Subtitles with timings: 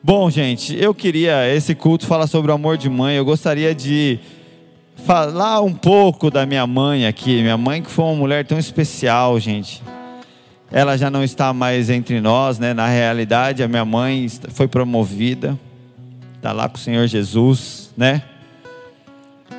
[0.00, 3.16] Bom, gente, eu queria esse culto falar sobre o amor de mãe.
[3.16, 4.20] Eu gostaria de
[5.04, 7.42] falar um pouco da minha mãe aqui.
[7.42, 9.82] Minha mãe que foi uma mulher tão especial, gente.
[10.70, 12.72] Ela já não está mais entre nós, né?
[12.72, 15.58] Na realidade, a minha mãe foi promovida.
[16.36, 18.22] Está lá com o Senhor Jesus, né?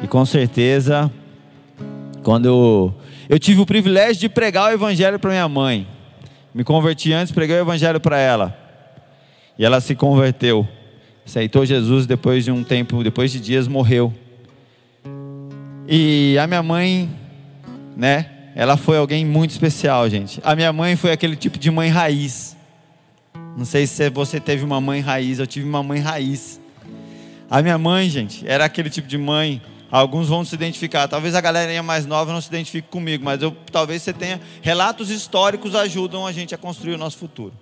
[0.02, 1.12] E com certeza,
[2.24, 2.96] quando eu,
[3.28, 5.86] eu tive o privilégio de pregar o evangelho para minha mãe.
[6.54, 8.59] Me converti antes, preguei o evangelho para ela.
[9.60, 10.66] E ela se converteu.
[11.25, 14.14] Aceitou Jesus depois de um tempo, depois de dias morreu.
[15.86, 17.10] E a minha mãe,
[17.97, 18.32] né?
[18.56, 20.39] Ela foi alguém muito especial, gente.
[20.46, 22.56] A minha mãe foi aquele tipo de mãe raiz.
[23.57, 26.61] Não sei se você teve uma mãe raiz, eu tive uma mãe raiz.
[27.52, 29.61] A minha mãe, gente, era aquele tipo de mãe.
[29.91, 31.07] Alguns vão se identificar.
[31.10, 34.39] Talvez a galerinha mais nova não se identifique comigo, mas eu, talvez você tenha.
[34.61, 37.53] Relatos históricos ajudam a gente a construir o nosso futuro.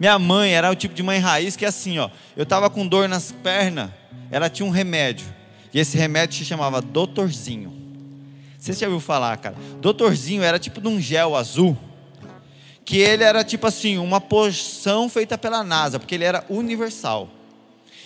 [0.00, 2.08] Minha mãe era o tipo de mãe raiz que assim, ó.
[2.34, 3.90] Eu estava com dor nas pernas,
[4.30, 5.26] ela tinha um remédio.
[5.74, 7.70] E esse remédio se chamava Doutorzinho.
[8.58, 9.54] Você já ouviu falar, cara?
[9.78, 11.76] Doutorzinho era tipo de um gel azul.
[12.82, 17.28] Que ele era tipo assim, uma poção feita pela NASA, porque ele era universal.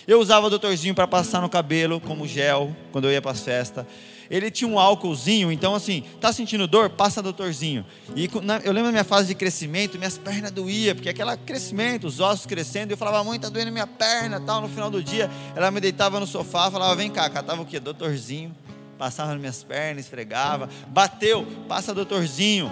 [0.05, 3.39] Eu usava o doutorzinho para passar no cabelo como gel quando eu ia para as
[3.39, 3.85] festas.
[4.29, 6.89] Ele tinha um álcoolzinho, então assim, tá sentindo dor?
[6.89, 7.85] Passa doutorzinho.
[8.15, 8.29] E
[8.63, 12.45] eu lembro da minha fase de crescimento, minhas pernas doía, porque aquele crescimento, os ossos
[12.45, 14.61] crescendo, eu falava, mãe, tá doendo minha perna, tal.
[14.61, 17.79] No final do dia, ela me deitava no sofá, falava, vem cá, catava o quê?
[17.79, 18.55] Doutorzinho.
[18.97, 20.69] Passava nas minhas pernas, esfregava.
[20.87, 22.71] Bateu, passa doutorzinho.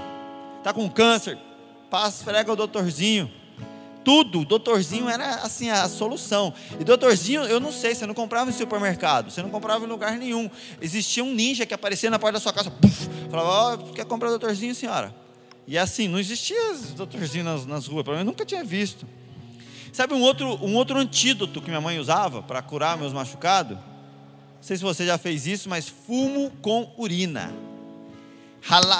[0.63, 1.37] Tá com câncer?
[1.89, 3.42] Passa, esfrega o doutorzinho
[4.03, 4.45] tudo.
[4.45, 6.53] Doutorzinho era assim a solução.
[6.79, 10.17] E doutorzinho, eu não sei, você não comprava em supermercado, você não comprava em lugar
[10.17, 10.49] nenhum.
[10.81, 14.29] Existia um ninja que aparecia na porta da sua casa, puff, falava: oh, quer comprar
[14.29, 15.13] doutorzinho, senhora?
[15.65, 19.07] E assim, não existia doutorzinho nas, nas ruas, eu nunca tinha visto.
[19.93, 23.77] Sabe um outro, um outro antídoto que minha mãe usava para curar meus machucados?
[23.77, 27.53] Não sei se você já fez isso, mas fumo com urina.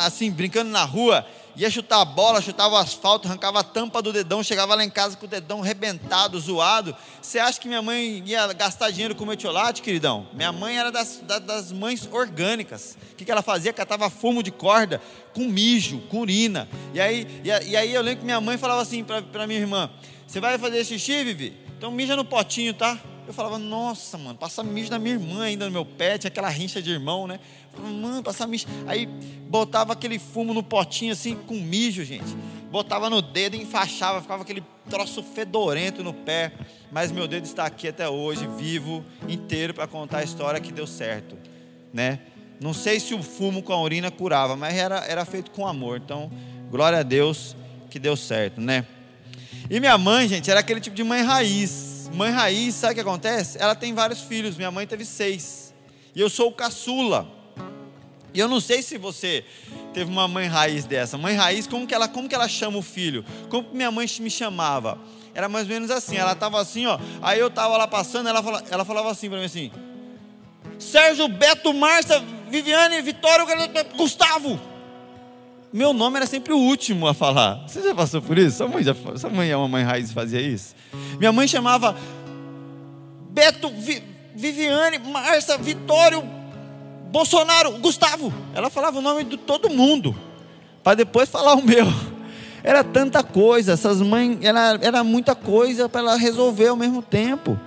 [0.06, 1.26] Assim, brincando na rua,
[1.56, 4.90] ia chutar a bola, chutava o asfalto, arrancava a tampa do dedão, chegava lá em
[4.90, 6.96] casa com o dedão rebentado, zoado.
[7.22, 10.28] Você acha que minha mãe ia gastar dinheiro com metiolate, queridão?
[10.34, 12.98] Minha mãe era das, das mães orgânicas.
[13.12, 13.72] O que, que ela fazia?
[13.72, 15.02] Catava fumo de corda
[15.34, 16.68] com mijo, com urina.
[16.94, 19.90] E aí, e, aí eu lembro que minha mãe falava assim para minha irmã:
[20.26, 21.58] Você vai fazer xixi, Vivi?
[21.78, 23.00] Então mija no potinho, tá?
[23.26, 26.82] Eu falava, nossa, mano, passa mijo da minha irmã ainda no meu pet, aquela rincha
[26.82, 27.40] de irmão, né?
[27.82, 28.68] Mano, passar mijo.
[28.88, 29.06] Aí
[29.50, 32.36] botava aquele fumo no potinho assim com mijo, gente.
[32.72, 36.52] Botava no dedo, enfaixava, ficava aquele troço fedorento no pé.
[36.92, 40.88] Mas meu dedo está aqui até hoje, vivo, inteiro, para contar a história que deu
[40.88, 41.38] certo,
[41.92, 42.20] né?
[42.60, 46.02] Não sei se o fumo com a urina curava, mas era, era feito com amor.
[46.04, 46.32] Então,
[46.72, 47.56] glória a Deus
[47.90, 48.86] que deu certo, né?
[49.70, 52.10] E minha mãe, gente, era aquele tipo de mãe raiz.
[52.14, 53.58] Mãe raiz, sabe o que acontece?
[53.60, 55.74] Ela tem vários filhos, minha mãe teve seis.
[56.16, 57.28] E eu sou o caçula.
[58.34, 59.46] E eu não sei se você
[59.94, 61.18] teve uma mãe raiz dessa.
[61.18, 63.24] Mãe raiz, como que ela, como que ela chama o filho?
[63.50, 64.98] Como que minha mãe me chamava?
[65.36, 66.18] Era mais ou menos assim.
[66.18, 67.00] Ela estava assim, ó.
[67.22, 69.72] Aí eu estava lá passando, ela falava, ela falava assim para mim assim:
[70.80, 73.46] Sérgio, Beto, Márcia, Viviane, Vitório,
[73.96, 74.60] Gustavo.
[75.72, 77.68] Meu nome era sempre o último a falar.
[77.68, 78.58] Você já passou por isso?
[78.58, 80.76] Sua mãe, já, sua mãe é uma mãe raiz e fazia isso?
[81.18, 81.96] Minha mãe chamava
[83.32, 84.04] Beto, Vi,
[84.36, 86.24] Viviane, Márcia, Vitório,
[87.14, 88.34] Bolsonaro, Gustavo.
[88.56, 90.18] Ela falava o nome de todo mundo,
[90.84, 91.86] para depois falar o meu.
[92.64, 97.60] Era tanta coisa, essas mães, era, era muita coisa para ela resolver ao mesmo tempo.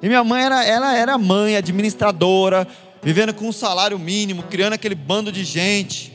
[0.00, 2.66] E minha mãe era, ela era mãe, administradora,
[3.02, 6.10] vivendo com um salário mínimo, criando aquele bando de gente.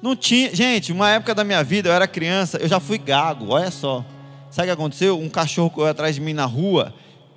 [0.00, 3.48] Não tinha, gente, uma época da minha vida, eu era criança, eu já fui gago,
[3.48, 4.04] olha só.
[4.52, 5.18] Sabe o que aconteceu?
[5.18, 6.94] Um cachorro correu atrás de mim na rua,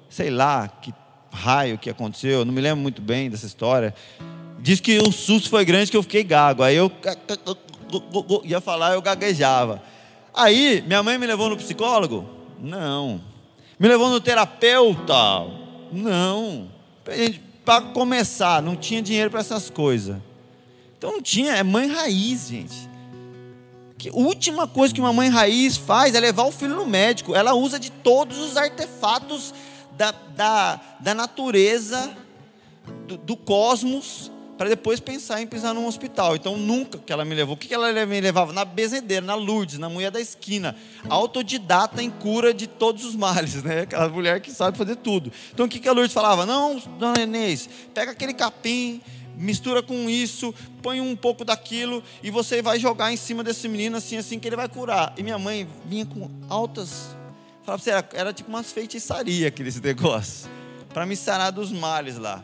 [0.08, 0.94] sei lá, que
[1.34, 3.94] raio que aconteceu, não me lembro muito bem dessa história.
[4.60, 6.64] Diz que o susto foi grande que eu fiquei gago.
[6.64, 6.92] Aí eu
[8.44, 9.82] ia falar, eu gaguejava.
[10.34, 12.28] Aí, minha mãe me levou no psicólogo?
[12.60, 13.20] Não.
[13.78, 15.14] Me levou no terapeuta?
[15.92, 16.70] Não.
[17.66, 20.18] Para começar, não tinha dinheiro para essas coisas.
[20.98, 22.90] Então não tinha, é mãe raiz, gente.
[23.98, 27.36] Que última coisa que uma mãe raiz faz é levar o filho no médico.
[27.36, 29.54] Ela usa de todos os artefatos
[29.98, 32.16] da, da, da natureza,
[33.08, 36.36] do, do cosmos, para depois pensar em pisar num hospital.
[36.36, 37.56] Então, nunca que ela me levou.
[37.56, 38.54] O que ela me levava?
[38.54, 40.76] Na bezendeira, na Lourdes, na mulher da esquina.
[41.10, 43.82] Autodidata em cura de todos os males, né?
[43.82, 45.32] Aquela mulher que sabe fazer tudo.
[45.54, 46.46] Então, o que, que a Lourdes falava?
[46.46, 49.02] Não, dona Inês, pega aquele capim,
[49.36, 53.98] mistura com isso, põe um pouco daquilo e você vai jogar em cima desse menino
[53.98, 55.14] assim, assim, que ele vai curar.
[55.18, 57.16] E minha mãe vinha com altas
[57.64, 60.50] Fala pra você, era, era tipo umas feitiçaria aqueles negócios.
[60.94, 62.44] Para me sarar dos males lá.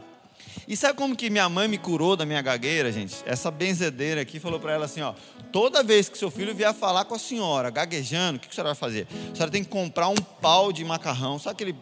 [0.66, 3.16] E sabe como que minha mãe me curou da minha gagueira, gente?
[3.26, 5.14] Essa benzedeira aqui falou para ela assim, ó,
[5.52, 8.70] toda vez que seu filho vier falar com a senhora, gaguejando, o que a senhora
[8.70, 9.08] vai fazer?
[9.32, 11.76] A senhora tem que comprar um pau de macarrão, sabe aquele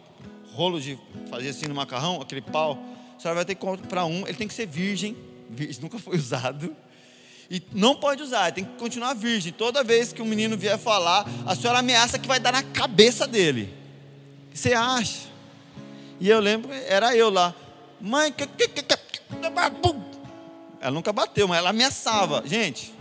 [0.52, 0.98] rolo de
[1.30, 2.78] fazer assim no macarrão, aquele pau?
[3.16, 5.16] A senhora vai ter que comprar um, ele tem que ser virgem,
[5.50, 6.74] virgem nunca foi usado.
[7.50, 9.52] E não pode usar, tem que continuar virgem.
[9.52, 13.26] Toda vez que o menino vier falar, a senhora ameaça que vai dar na cabeça
[13.26, 13.72] dele.
[14.52, 15.28] Você acha?
[16.20, 17.54] E eu lembro, era eu lá.
[18.00, 18.98] Mãe, que, que, que, que,
[20.80, 22.42] ela nunca bateu, mas ela ameaçava.
[22.46, 22.92] Gente,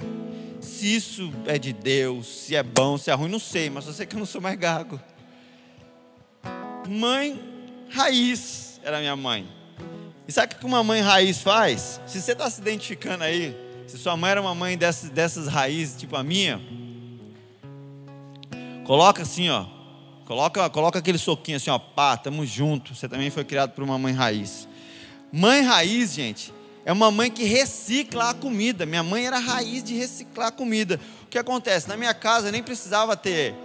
[0.62, 3.94] se isso é de Deus, se é bom, se é ruim, não sei, mas eu
[3.94, 5.00] sei que eu não sou mais gago.
[6.88, 7.40] Mãe
[7.90, 9.48] raiz era minha mãe.
[10.28, 12.00] E sabe o que uma mãe raiz faz?
[12.08, 13.56] Se você está se identificando aí,
[13.88, 16.62] se sua mãe era uma mãe dessas, dessas raízes, tipo a minha,
[18.86, 19.66] coloca assim, ó.
[20.26, 21.80] Coloca, coloca aquele soquinho assim, ó.
[21.80, 22.94] Pá, tamo junto.
[22.94, 24.68] Você também foi criado por uma mãe raiz.
[25.32, 26.54] Mãe raiz, gente,
[26.86, 28.86] é uma mãe que recicla a comida.
[28.86, 31.00] Minha mãe era raiz de reciclar a comida.
[31.24, 31.88] O que acontece?
[31.88, 33.56] Na minha casa nem precisava ter,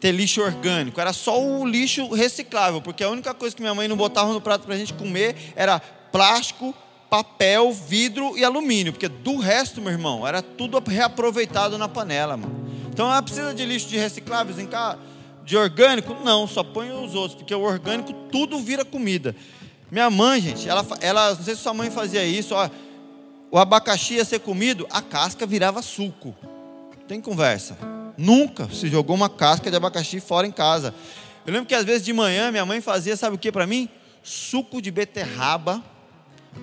[0.00, 3.86] ter lixo orgânico, era só o lixo reciclável, porque a única coisa que minha mãe
[3.86, 6.74] não botava no prato para a gente comer era plástico,
[7.10, 12.60] papel, vidro e alumínio, porque do resto, meu irmão, era tudo reaproveitado na panela, mano.
[12.88, 14.98] Então ela precisa de lixo de recicláveis em casa,
[15.44, 16.14] de orgânico?
[16.24, 19.34] Não, só põe os outros, porque o orgânico tudo vira comida.
[19.90, 22.70] Minha mãe, gente, ela, ela não sei se sua mãe fazia isso, ó,
[23.50, 26.36] o abacaxi ia ser comido, a casca virava suco.
[27.08, 27.76] Tem conversa.
[28.16, 30.94] Nunca se jogou uma casca de abacaxi fora em casa.
[31.44, 33.88] Eu lembro que às vezes de manhã minha mãe fazia, sabe o que para mim?
[34.22, 35.82] Suco de beterraba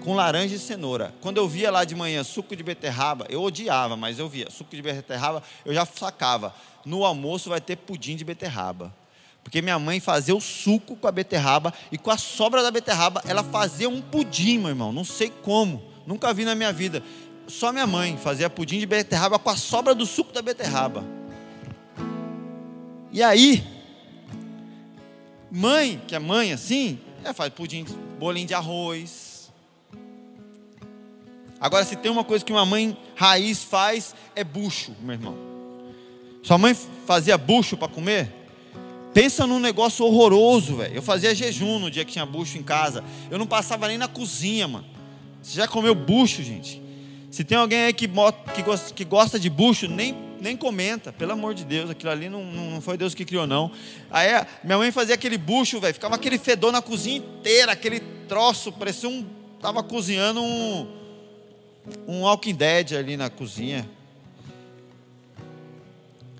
[0.01, 1.13] com laranja e cenoura.
[1.21, 4.75] Quando eu via lá de manhã suco de beterraba, eu odiava, mas eu via suco
[4.75, 6.53] de beterraba, eu já sacava.
[6.85, 8.93] No almoço vai ter pudim de beterraba.
[9.43, 13.23] Porque minha mãe fazia o suco com a beterraba e com a sobra da beterraba
[13.25, 14.91] ela fazia um pudim, meu irmão.
[14.91, 17.01] Não sei como, nunca vi na minha vida.
[17.47, 21.03] Só minha mãe fazia pudim de beterraba com a sobra do suco da beterraba.
[23.09, 23.65] E aí,
[25.49, 27.85] mãe, que é mãe assim, ela faz pudim,
[28.19, 29.26] bolinho de arroz,
[31.59, 35.35] Agora, se tem uma coisa que uma mãe raiz faz, é bucho, meu irmão.
[36.43, 36.75] Sua mãe
[37.05, 38.31] fazia bucho para comer?
[39.13, 40.95] Pensa num negócio horroroso, velho.
[40.95, 43.03] Eu fazia jejum no dia que tinha bucho em casa.
[43.31, 44.85] Eu não passava nem na cozinha, mano.
[45.41, 46.81] Você já comeu bucho, gente?
[47.31, 48.07] Se tem alguém aí que,
[48.95, 51.11] que gosta de bucho, nem, nem comenta.
[51.11, 53.71] Pelo amor de Deus, aquilo ali não, não foi Deus que criou, não.
[54.11, 54.29] Aí
[54.63, 55.93] minha mãe fazia aquele bucho, velho.
[55.93, 58.71] Ficava aquele fedor na cozinha inteira, aquele troço.
[58.71, 59.25] Parecia um.
[59.59, 60.87] Tava cozinhando um
[62.07, 63.87] um Walking Dead ali na cozinha.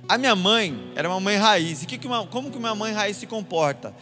[0.08, 1.84] A minha mãe era uma mãe raiz.
[1.84, 3.94] E que que uma, como que uma mãe raiz se comporta?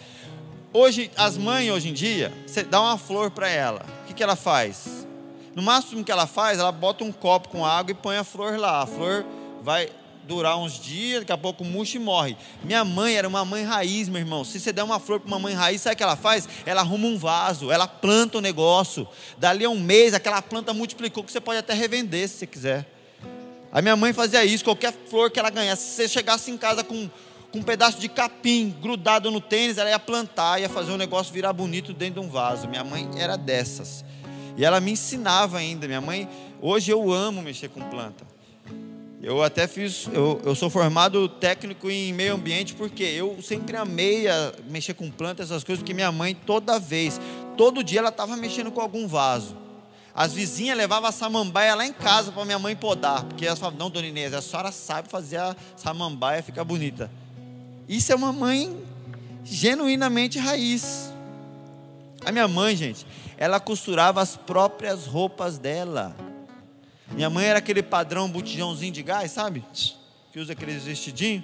[0.71, 3.85] Hoje, as mães hoje em dia, você dá uma flor para ela.
[4.03, 5.07] O que, que ela faz?
[5.55, 8.57] No máximo que ela faz, ela bota um copo com água e põe a flor
[8.59, 8.81] lá.
[8.81, 9.25] A flor
[9.63, 9.89] vai
[10.25, 12.35] durar uns dias, daqui a pouco murcha e morre.
[12.63, 14.43] Minha mãe era uma mãe raiz, meu irmão.
[14.43, 16.47] Se você der uma flor para uma mãe raiz, sabe o que ela faz?
[16.65, 19.07] Ela arruma um vaso, ela planta o um negócio.
[19.37, 22.85] Dali a um mês, aquela planta multiplicou que você pode até revender se você quiser.
[23.71, 26.83] A minha mãe fazia isso, qualquer flor que ela ganhasse, se você chegasse em casa
[26.83, 27.09] com,
[27.51, 31.33] com um pedaço de capim grudado no tênis, ela ia plantar, ia fazer um negócio
[31.33, 32.67] virar bonito dentro de um vaso.
[32.67, 34.05] Minha mãe era dessas.
[34.57, 35.87] E ela me ensinava ainda.
[35.87, 36.29] Minha mãe,
[36.61, 38.34] hoje eu amo mexer com planta.
[39.25, 44.27] Eu até fiz, eu, eu sou formado técnico em meio ambiente porque eu sempre amei
[44.27, 47.19] a mexer com plantas, essas coisas, porque minha mãe toda vez,
[47.57, 49.57] todo dia ela estava mexendo com algum vaso.
[50.13, 53.79] As vizinhas levavam a samambaia lá em casa para minha mãe podar, porque elas falavam,
[53.79, 57.09] não, dona Inês, a senhora sabe fazer a samambaia ficar bonita.
[57.89, 58.77] Isso é uma mãe
[59.43, 61.11] genuinamente raiz.
[62.23, 63.07] A minha mãe, gente,
[63.39, 66.15] ela costurava as próprias roupas dela.
[67.11, 69.63] Minha mãe era aquele padrão botijãozinho de gás, sabe?
[70.31, 71.43] Que usa aqueles vestidinhos.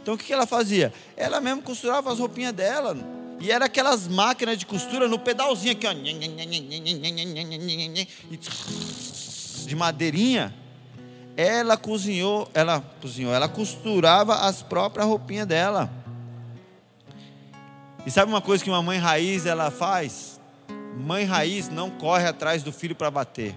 [0.00, 0.92] Então o que ela fazia?
[1.16, 2.96] Ela mesmo costurava as roupinhas dela.
[3.40, 5.92] E era aquelas máquinas de costura no pedalzinho aqui, ó.
[9.66, 10.54] De madeirinha.
[11.36, 15.90] Ela cozinhou, ela cozinhou, ela costurava as próprias roupinhas dela.
[18.04, 20.40] E sabe uma coisa que uma mãe raiz ela faz?
[20.98, 23.54] Mãe raiz não corre atrás do filho para bater.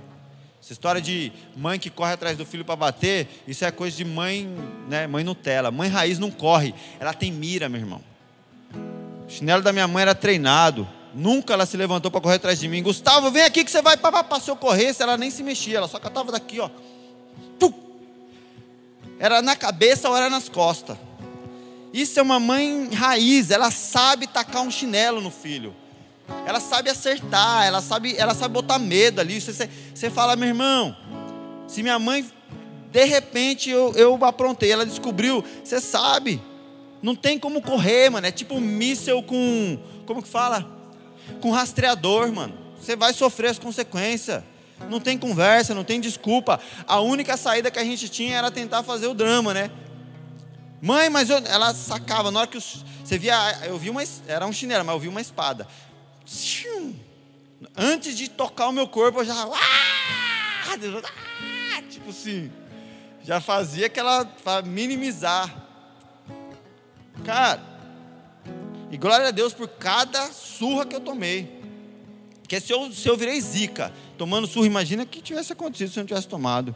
[0.66, 4.04] Essa história de mãe que corre atrás do filho para bater, isso é coisa de
[4.04, 4.50] mãe,
[4.90, 5.70] né, mãe Nutella.
[5.70, 8.02] Mãe raiz não corre, ela tem mira, meu irmão.
[8.74, 10.90] O chinelo da minha mãe era treinado.
[11.14, 12.82] Nunca ela se levantou para correr atrás de mim.
[12.82, 15.88] Gustavo, vem aqui que você vai para se eu corresse, ela nem se mexia, ela
[15.88, 16.68] só catava daqui, ó.
[17.60, 17.72] Pum!
[19.20, 20.98] Era na cabeça ou era nas costas.
[21.94, 25.76] Isso é uma mãe raiz, ela sabe tacar um chinelo no filho.
[26.46, 29.40] Ela sabe acertar, ela sabe, ela sabe botar medo ali.
[29.40, 30.96] Você, você fala, meu irmão,
[31.68, 32.26] se minha mãe,
[32.92, 36.42] de repente, eu, eu aprontei, ela descobriu, você sabe.
[37.02, 38.26] Não tem como correr, mano.
[38.26, 39.78] É tipo um míssel com.
[40.06, 40.66] Como que fala?
[41.42, 42.58] Com rastreador, mano.
[42.80, 44.44] Você vai sofrer as consequências.
[44.90, 46.60] Não tem conversa, não tem desculpa.
[46.88, 49.72] A única saída que a gente tinha era tentar fazer o drama, né?
[50.82, 54.46] Mãe, mas eu, ela sacava, na hora que os, você via, eu vi uma, era
[54.46, 55.68] um chinelo, mas eu vi uma espada.
[57.76, 60.78] Antes de tocar o meu corpo, eu já, ah,
[61.90, 62.52] tipo assim,
[63.24, 65.64] já fazia aquela, para minimizar.
[67.24, 67.62] Cara,
[68.92, 71.62] e glória a Deus por cada surra que eu tomei.
[72.42, 76.00] Porque se eu, se eu virei zica, tomando surra, imagina o que tivesse acontecido se
[76.00, 76.76] eu não tivesse tomado.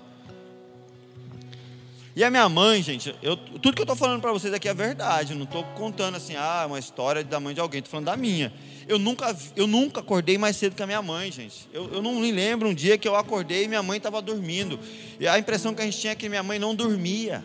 [2.20, 4.74] E a minha mãe, gente, eu, tudo que eu estou falando para vocês aqui é
[4.74, 5.32] verdade.
[5.32, 7.80] Eu não estou contando assim, ah, uma história da mãe de alguém.
[7.80, 8.52] Estou falando da minha.
[8.90, 11.70] Eu nunca, eu nunca acordei mais cedo que a minha mãe, gente.
[11.72, 14.78] Eu, eu não me lembro um dia que eu acordei e minha mãe estava dormindo.
[15.18, 17.42] E a impressão que a gente tinha é que minha mãe não dormia.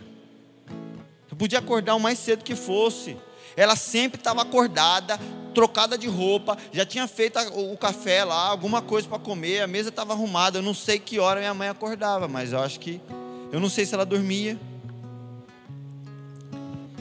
[1.31, 3.15] Eu podia acordar o mais cedo que fosse.
[3.55, 5.17] Ela sempre estava acordada,
[5.53, 9.87] trocada de roupa, já tinha feito o café lá, alguma coisa para comer, a mesa
[9.87, 10.57] estava arrumada.
[10.59, 12.99] Eu não sei que hora minha mãe acordava, mas eu acho que.
[13.55, 14.59] Eu não sei se ela dormia.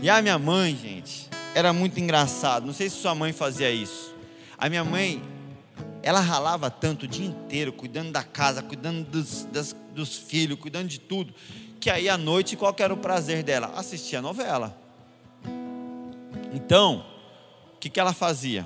[0.01, 2.65] E a minha mãe, gente, era muito engraçado.
[2.65, 4.15] Não sei se sua mãe fazia isso.
[4.57, 5.21] A minha mãe,
[6.01, 10.87] ela ralava tanto o dia inteiro, cuidando da casa, cuidando dos, das, dos filhos, cuidando
[10.87, 11.35] de tudo,
[11.81, 13.73] que aí à noite qual era o prazer dela?
[13.75, 14.81] Assistir a novela.
[16.53, 17.05] Então,
[17.75, 18.65] o que, que ela fazia?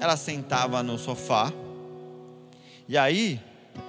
[0.00, 1.52] Ela sentava no sofá,
[2.88, 3.40] e aí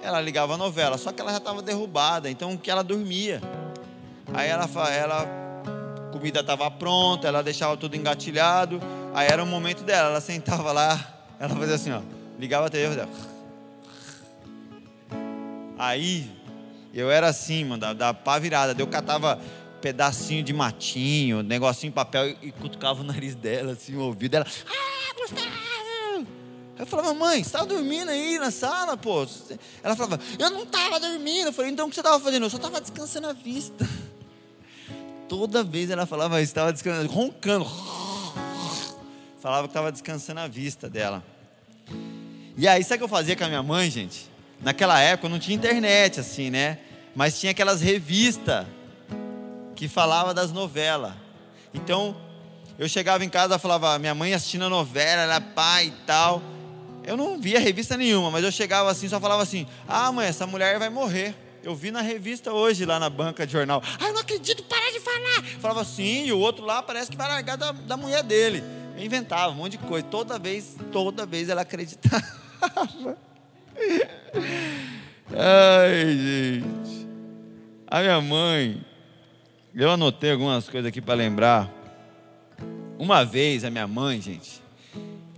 [0.02, 3.42] ela ligava a novela, só que ela já estava derrubada, então que ela dormia.
[4.34, 5.54] Aí ela, ela
[6.12, 8.82] comida estava pronta, ela deixava tudo engatilhado,
[9.14, 12.02] aí era o momento dela, ela sentava lá, ela fazia assim, ó,
[12.40, 13.10] ligava a TV, fazia...
[15.78, 16.32] Aí
[16.94, 19.40] eu era assim, mano, da, da pá virada, eu catava
[19.82, 24.32] pedacinho de matinho, negocinho de papel e, e cutucava o nariz dela, assim, o ouvido
[24.32, 24.46] dela.
[24.66, 25.83] Ah, Gustavo!
[26.78, 29.28] Eu falava, mãe, você estava dormindo aí na sala, pô?
[29.84, 31.48] Ela falava, eu não estava dormindo.
[31.48, 32.46] Eu falei, então o que você estava fazendo?
[32.46, 33.88] Eu só estava descansando a vista.
[35.30, 37.66] Toda vez ela falava isso, estava descansando, roncando.
[39.40, 41.24] Falava que estava descansando a vista dela.
[42.58, 44.30] E aí, sabe o que eu fazia com a minha mãe, gente?
[44.62, 46.80] Naquela época não tinha internet, assim, né?
[47.16, 48.66] Mas tinha aquelas revistas
[49.76, 51.14] que falava das novelas.
[51.74, 52.16] Então,
[52.80, 56.42] eu chegava em casa e falava, minha mãe assistindo a novela, ela pai e tal.
[57.06, 60.48] Eu não via revista nenhuma, mas eu chegava assim, só falava assim: "Ah, mãe, essa
[60.48, 61.36] mulher vai morrer".
[61.64, 63.82] Eu vi na revista hoje lá na banca de jornal.
[63.98, 65.38] Ah, eu não acredito, para de falar.
[65.54, 68.62] Eu falava assim, e o outro lá parece que vai largar da, da mulher dele.
[68.98, 70.06] Eu inventava um monte de coisa.
[70.06, 72.22] Toda vez, toda vez ela acreditava.
[75.32, 77.08] Ai, gente.
[77.88, 78.86] A minha mãe,
[79.74, 81.72] eu anotei algumas coisas aqui para lembrar.
[83.00, 84.62] Uma vez a minha mãe, gente,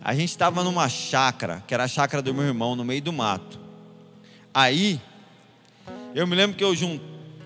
[0.05, 3.11] a gente estava numa chácara, que era a chácara do meu irmão, no meio do
[3.11, 3.59] mato.
[4.53, 5.01] Aí,
[6.13, 6.99] eu me lembro que eu, jun...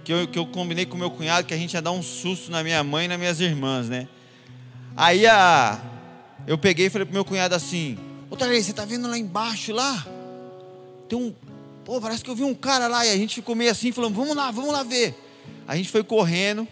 [0.04, 2.52] que eu, que eu combinei com meu cunhado que a gente ia dar um susto
[2.52, 4.10] na minha mãe e nas minhas irmãs, né?
[4.94, 5.80] Aí a...
[6.46, 7.98] eu peguei e falei pro meu cunhado assim:
[8.30, 10.06] Ô Tarei, você tá vendo lá embaixo lá?
[11.08, 11.34] Tem um.
[11.86, 13.06] Pô, parece que eu vi um cara lá.
[13.06, 15.16] E a gente ficou meio assim, falando: Vamos lá, vamos lá ver.
[15.66, 16.68] A gente foi correndo.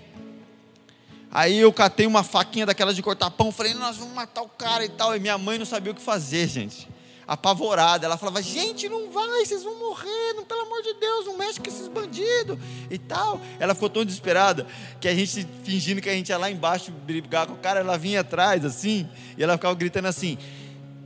[1.32, 4.86] Aí eu catei uma faquinha daquelas de cortar pão, falei, nós vamos matar o cara
[4.86, 5.16] e tal.
[5.16, 6.88] E minha mãe não sabia o que fazer, gente.
[7.28, 8.06] Apavorada.
[8.06, 11.60] Ela falava, gente, não vai, vocês vão morrer, não, pelo amor de Deus, não mexe
[11.60, 12.58] com esses bandidos
[12.90, 13.42] e tal.
[13.60, 14.66] Ela ficou tão desesperada
[15.02, 17.98] que a gente, fingindo que a gente ia lá embaixo brigar com o cara, ela
[17.98, 20.38] vinha atrás, assim, e ela ficava gritando assim: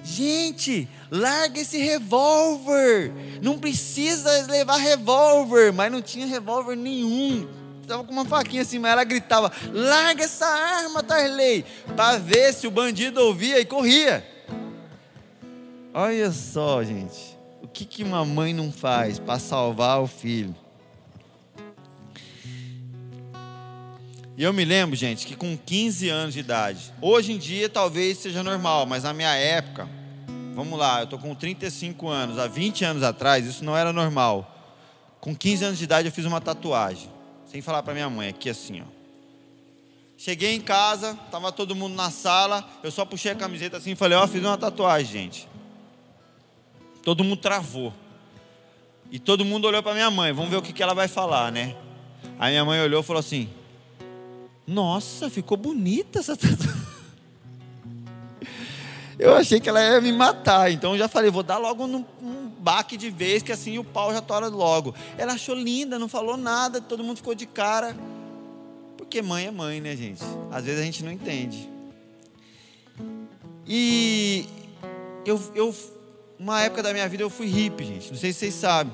[0.04, 3.12] Gente, larga esse revólver.
[3.42, 7.48] Não precisa levar revólver, mas não tinha revólver nenhum
[7.82, 12.68] estava com uma faquinha assim, mas ela gritava: larga essa arma, Tarley, para ver se
[12.68, 14.26] o bandido ouvia e corria.
[15.94, 20.56] Olha só, gente, o que, que uma mãe não faz para salvar o filho?
[24.38, 28.18] E eu me lembro, gente, que com 15 anos de idade, hoje em dia talvez
[28.18, 29.88] seja normal, mas na minha época,
[30.56, 34.48] vamos lá, eu estou com 35 anos, há 20 anos atrás, isso não era normal.
[35.20, 37.10] Com 15 anos de idade eu fiz uma tatuagem
[37.52, 38.86] sem falar para minha mãe, aqui assim, ó.
[40.18, 43.96] Cheguei em casa, tava todo mundo na sala, eu só puxei a camiseta assim e
[43.96, 45.50] falei, ó, oh, fiz uma tatuagem, gente.
[47.04, 47.94] Todo mundo travou.
[49.12, 51.52] E todo mundo olhou para minha mãe, vamos ver o que, que ela vai falar,
[51.52, 51.76] né?
[52.40, 53.50] Aí minha mãe olhou e falou assim:
[54.66, 56.82] Nossa, ficou bonita essa tatuagem.
[59.20, 62.41] Eu achei que ela ia me matar, então eu já falei, vou dar logo um
[62.62, 64.94] baque de vez, que assim o pau já tora logo.
[65.18, 67.96] Ela achou linda, não falou nada, todo mundo ficou de cara.
[68.98, 70.22] Porque mãe é mãe, né, gente?
[70.52, 71.70] Às vezes a gente não entende.
[73.68, 74.46] E
[75.26, 75.76] eu, eu
[76.38, 78.12] uma época da minha vida eu fui hippie, gente.
[78.12, 78.94] Não sei se vocês sabem.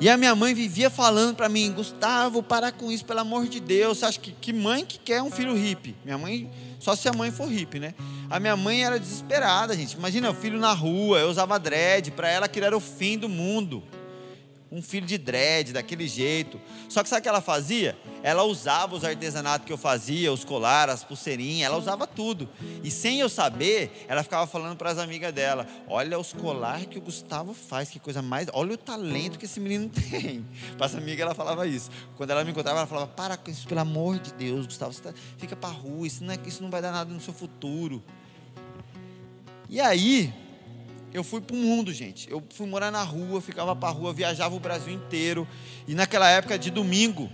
[0.00, 3.60] E a minha mãe vivia falando para mim, Gustavo, parar com isso, pelo amor de
[3.60, 3.98] Deus.
[3.98, 5.94] Você acha que, que mãe que quer um filho hippie?
[6.04, 6.50] Minha mãe,
[6.82, 7.94] só se a mãe for hippie, né?
[8.28, 9.96] A minha mãe era desesperada, gente.
[9.96, 13.28] Imagina, o filho na rua, eu usava dread, para ela aquilo era o fim do
[13.28, 13.84] mundo
[14.72, 16.58] um filho de dread, daquele jeito.
[16.88, 17.94] Só que sabe o que ela fazia?
[18.22, 22.48] Ela usava os artesanatos que eu fazia, os colares, as pulseirinhas, ela usava tudo.
[22.82, 26.96] E sem eu saber, ela ficava falando para as amigas dela: Olha os colares que
[26.96, 28.48] o Gustavo faz, que coisa mais.
[28.54, 30.46] Olha o talento que esse menino tem.
[30.78, 31.90] Para as amigas ela falava isso.
[32.16, 35.02] Quando ela me encontrava, ela falava: Para com isso, pelo amor de Deus, Gustavo, você
[35.02, 35.12] tá...
[35.36, 36.38] fica para rua, isso não, é...
[36.46, 38.02] isso não vai dar nada no seu futuro.
[39.68, 40.32] E aí,
[41.12, 42.30] eu fui para o mundo, gente.
[42.30, 45.46] Eu fui morar na rua, ficava para a rua, viajava o Brasil inteiro.
[45.86, 47.30] E naquela época de domingo,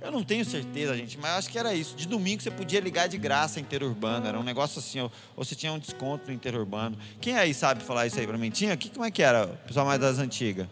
[0.00, 1.94] eu não tenho certeza, gente, mas acho que era isso.
[1.94, 4.26] De domingo você podia ligar de graça interurbano.
[4.26, 6.98] Era um negócio assim, ou, você tinha um desconto no interurbano.
[7.20, 8.50] Quem aí sabe falar isso aí para mim?
[8.50, 8.76] Tinha?
[8.76, 10.66] Que, como é que era, pessoal mais das antigas?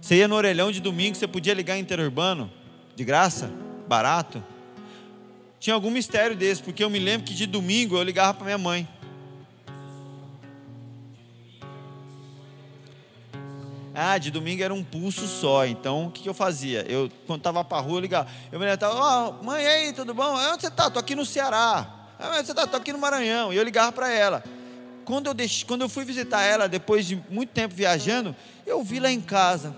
[0.00, 2.50] Você ia no orelhão de domingo, você podia ligar interurbano?
[2.94, 3.50] De graça?
[3.88, 4.44] Barato?
[5.58, 8.58] Tinha algum mistério desse, porque eu me lembro que de domingo eu ligava para minha
[8.58, 8.86] mãe.
[14.00, 15.66] Ah, de domingo era um pulso só.
[15.66, 16.84] Então, o que, que eu fazia?
[16.88, 18.28] Eu, quando estava para a rua, eu ligava.
[18.52, 18.94] Eu me levantava,
[19.40, 20.36] oh, mãe, aí, tudo bom?
[20.36, 20.86] Onde você está?
[20.86, 22.06] Estou aqui no Ceará.
[22.16, 22.62] Ah, onde você está?
[22.62, 23.52] Estou aqui no Maranhão.
[23.52, 24.44] E eu ligava para ela.
[25.04, 29.00] Quando eu, deixei, quando eu fui visitar ela, depois de muito tempo viajando, eu vi
[29.00, 29.74] lá em casa.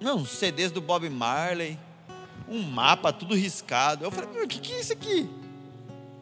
[0.00, 1.78] Não, CDs do Bob Marley,
[2.48, 4.02] um mapa tudo riscado.
[4.02, 5.28] Eu falei, o que, que é isso aqui?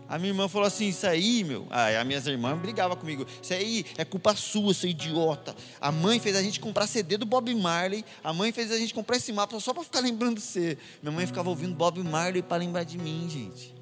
[0.09, 1.67] A minha irmã falou assim: Isso aí, meu.
[1.71, 3.27] Aí as minhas irmãs brigavam comigo.
[3.43, 5.55] Isso aí é culpa sua, seu idiota.
[5.81, 8.05] A mãe fez a gente comprar CD do Bob Marley.
[8.23, 10.79] A mãe fez a gente comprar esse mapa só para ficar lembrando de você.
[11.03, 13.75] Minha mãe ficava ouvindo Bob Marley para lembrar de mim, gente.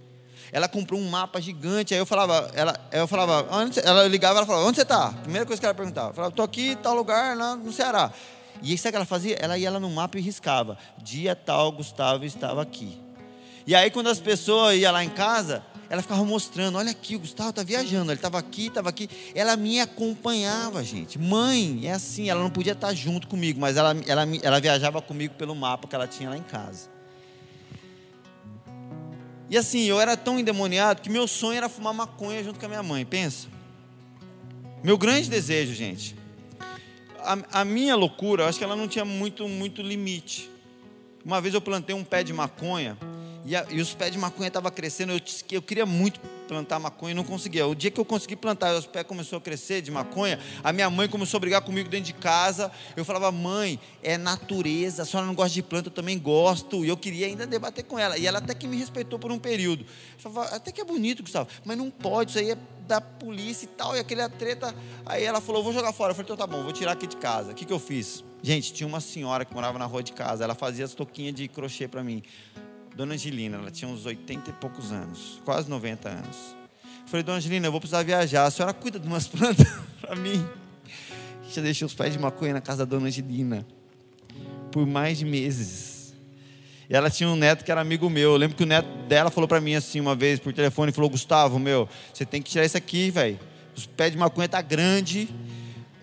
[0.51, 1.95] Ela comprou um mapa gigante.
[1.95, 5.13] Aí eu falava, ela, eu falava, onde ela ligava, ela falava, onde você está?
[5.13, 6.11] Primeira coisa que ela perguntava.
[6.11, 8.13] Eu falava, estou aqui tal lugar, lá no Ceará.
[8.63, 9.37] E sabe o que ela fazia?
[9.41, 10.79] Ela ia lá no mapa e riscava.
[11.03, 12.99] Dia tal, Gustavo estava aqui.
[13.67, 17.21] E aí, quando as pessoas iam lá em casa, ela ficava mostrando, olha aqui, o
[17.21, 19.09] Gustavo está viajando, ele estava aqui, estava aqui.
[19.33, 21.21] Ela me acompanhava, gente.
[21.21, 25.01] Mãe, é assim, ela não podia estar tá junto comigo, mas ela, ela, ela viajava
[25.01, 26.91] comigo pelo mapa que ela tinha lá em casa.
[29.49, 32.69] E assim, eu era tão endemoniado que meu sonho era fumar maconha junto com a
[32.69, 33.47] minha mãe, pensa.
[34.83, 36.17] Meu grande desejo, gente.
[37.21, 40.51] A, a minha loucura, eu acho que ela não tinha muito, muito limite.
[41.25, 42.99] Uma vez eu plantei um pé de maconha
[43.45, 45.13] e, a, e os pés de maconha estavam crescendo.
[45.13, 45.21] Eu,
[45.53, 47.67] eu queria muito plantar maconha e não conseguia.
[47.67, 50.39] O dia que eu consegui plantar, os pés começaram a crescer de maconha.
[50.63, 52.73] A minha mãe começou a brigar comigo dentro de casa.
[52.97, 55.03] Eu falava, mãe, é natureza.
[55.03, 56.85] A senhora não gosta de planta, eu também gosto.
[56.85, 58.17] E eu queria ainda debater com ela.
[58.17, 59.85] E ela até que me respeitou por um período.
[59.85, 62.31] Eu falava, até que é bonito, Gustavo, mas não pode.
[62.31, 63.95] Isso aí é da polícia e tal.
[63.95, 64.75] E aquele treta.
[65.05, 66.13] Aí ela falou, vou jogar fora.
[66.13, 67.53] Eu falei, então tá bom, vou tirar aqui de casa.
[67.53, 68.25] O que, que eu fiz?
[68.43, 70.45] Gente, tinha uma senhora que morava na rua de casa.
[70.45, 72.23] Ela fazia as toquinhas de crochê para mim.
[72.95, 76.57] Dona Angelina, ela tinha uns 80 e poucos anos, quase 90 anos.
[77.07, 79.67] falei, Dona Angelina, eu vou precisar viajar, a senhora cuida de umas plantas
[80.01, 80.47] para mim.
[81.51, 83.67] Já deixei os pés de maconha na casa da Dona Angelina
[84.71, 86.15] por mais de meses.
[86.89, 88.33] E ela tinha um neto que era amigo meu.
[88.33, 91.09] Eu lembro que o neto dela falou para mim assim uma vez por telefone, falou:
[91.09, 93.39] "Gustavo, meu, você tem que tirar isso aqui, velho.
[93.77, 95.29] Os pés de maconha tá grande.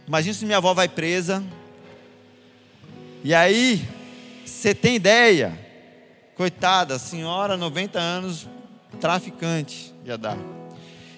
[0.08, 1.43] Imagina se minha avó vai presa.
[3.23, 3.86] E aí,
[4.45, 5.70] você tem ideia?
[6.41, 8.47] Coitada, senhora, 90 anos,
[8.99, 10.39] traficante, ia dar.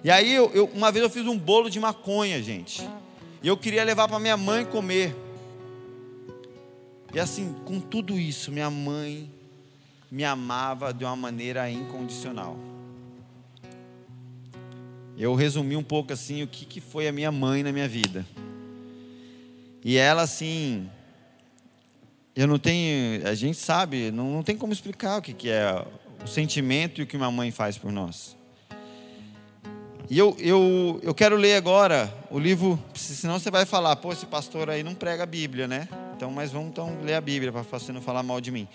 [0.03, 2.85] E aí, eu, eu, uma vez eu fiz um bolo de maconha, gente.
[3.41, 5.15] E eu queria levar para minha mãe comer.
[7.13, 9.31] E assim, com tudo isso, minha mãe
[10.11, 12.59] me amava de uma maneira incondicional.
[15.17, 18.27] Eu resumi um pouco assim o que, que foi a minha mãe na minha vida.
[19.85, 20.89] E ela assim,
[22.35, 25.85] eu não tenho, a gente sabe, não, não tem como explicar o que, que é
[26.23, 28.35] o sentimento e o que uma mãe faz por nós.
[30.09, 34.25] E eu, eu, eu quero ler agora o livro, senão você vai falar, pô, esse
[34.25, 35.87] pastor aí não prega a Bíblia, né?
[36.15, 38.67] Então, mas vamos então ler a Bíblia para você não falar mal de mim.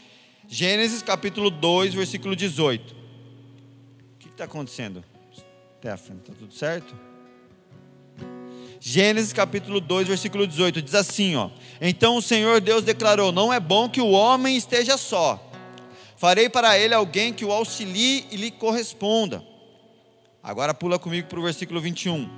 [0.47, 2.95] Gênesis capítulo 2, versículo 18.
[2.95, 5.05] O que está acontecendo?
[5.79, 7.08] Stephanie, está tudo certo?
[8.81, 13.59] Gênesis capítulo 2, versículo 18, diz assim, ó: Então o Senhor Deus declarou: Não é
[13.59, 15.45] bom que o homem esteja só.
[16.17, 19.43] Farei para ele alguém que o auxilie e lhe corresponda.
[20.43, 22.29] Agora pula comigo para o versículo 21.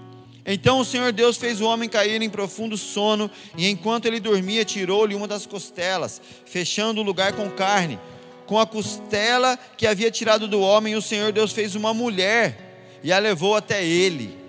[0.44, 4.64] Então o Senhor Deus fez o homem cair em profundo sono, e enquanto ele dormia,
[4.64, 7.98] tirou-lhe uma das costelas, fechando o lugar com carne.
[8.46, 13.12] Com a costela que havia tirado do homem, o Senhor Deus fez uma mulher e
[13.12, 14.39] a levou até ele.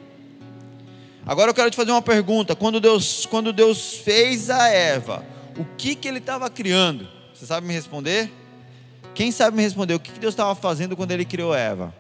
[1.32, 5.26] Agora eu quero te fazer uma pergunta: quando Deus, quando Deus fez a Eva,
[5.58, 7.08] o que, que ele estava criando?
[7.34, 8.30] Você sabe me responder?
[9.16, 11.96] Quem sabe me responder o que, que Deus estava fazendo quando ele criou Eva?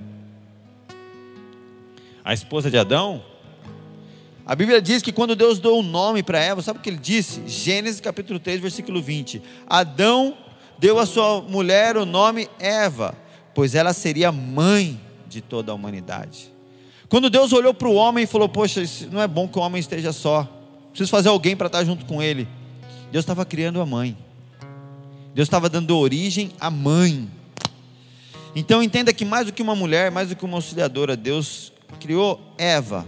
[2.25, 3.23] A esposa de Adão?
[4.45, 6.89] A Bíblia diz que quando Deus deu o um nome para Eva, sabe o que
[6.89, 7.47] ele disse?
[7.47, 9.41] Gênesis capítulo 3, versículo 20.
[9.65, 10.37] Adão
[10.77, 13.15] deu à sua mulher o nome Eva,
[13.55, 16.50] pois ela seria mãe de toda a humanidade.
[17.11, 19.81] Quando Deus olhou para o homem e falou: Poxa, não é bom que o homem
[19.81, 20.47] esteja só,
[20.91, 22.47] preciso fazer alguém para estar junto com ele.
[23.11, 24.17] Deus estava criando a mãe,
[25.35, 27.29] Deus estava dando origem à mãe.
[28.55, 32.39] Então entenda que mais do que uma mulher, mais do que uma auxiliadora, Deus criou
[32.57, 33.05] Eva.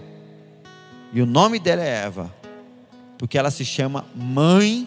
[1.13, 2.35] E o nome dela é Eva,
[3.17, 4.85] porque ela se chama mãe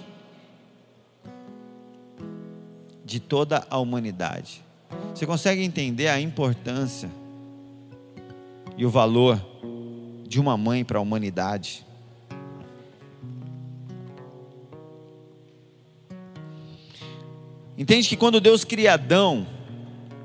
[3.02, 4.62] de toda a humanidade.
[5.14, 7.09] Você consegue entender a importância?
[8.76, 9.40] E o valor
[10.26, 11.86] de uma mãe para a humanidade.
[17.78, 19.46] Entende que quando Deus cria Adão,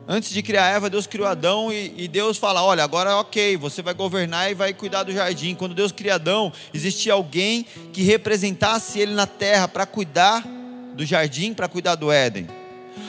[0.07, 3.81] antes de criar Eva, Deus criou Adão e, e, Deus fala: Olha, agora ok, você
[3.81, 5.53] vai governar e vai cuidar do jardim.
[5.53, 10.45] Quando Deus cria Adão, existia alguém que representasse ele na terra para cuidar
[10.95, 12.47] do jardim, para cuidar do Éden.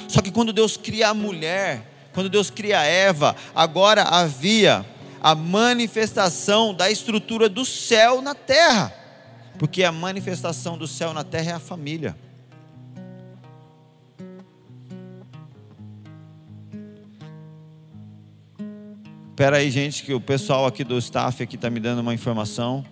[0.09, 4.85] Só que quando Deus cria a mulher, quando Deus cria Eva, agora havia
[5.23, 8.93] a manifestação da estrutura do céu na terra,
[9.57, 12.17] porque a manifestação do céu na terra é a família.
[19.31, 22.85] Espera aí, gente, que o pessoal aqui do staff aqui está me dando uma informação.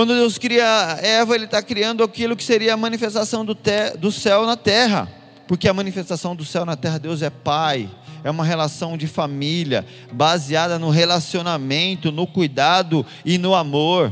[0.00, 4.10] Quando Deus cria Eva, Ele está criando aquilo que seria a manifestação do, te, do
[4.10, 5.06] céu na terra.
[5.46, 7.86] Porque a manifestação do céu na terra, Deus é Pai,
[8.24, 14.10] é uma relação de família, baseada no relacionamento, no cuidado e no amor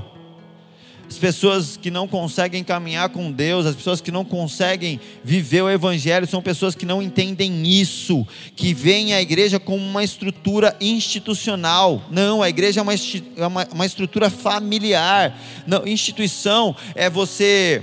[1.09, 5.71] as pessoas que não conseguem caminhar com Deus, as pessoas que não conseguem viver o
[5.71, 12.03] Evangelho, são pessoas que não entendem isso, que veem a igreja como uma estrutura institucional.
[12.11, 15.35] Não, a igreja é uma, é uma, uma estrutura familiar.
[15.67, 17.83] Não, instituição é você,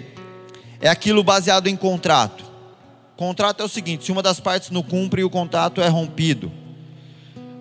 [0.79, 2.45] é aquilo baseado em contrato.
[3.17, 6.51] Contrato é o seguinte: se uma das partes não cumpre, o contrato é rompido.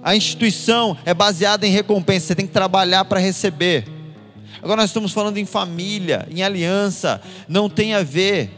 [0.02, 3.93] A instituição é baseada em recompensa, você tem que trabalhar para receber.
[4.62, 7.20] Agora nós estamos falando em família, em aliança.
[7.48, 8.50] Não tem a ver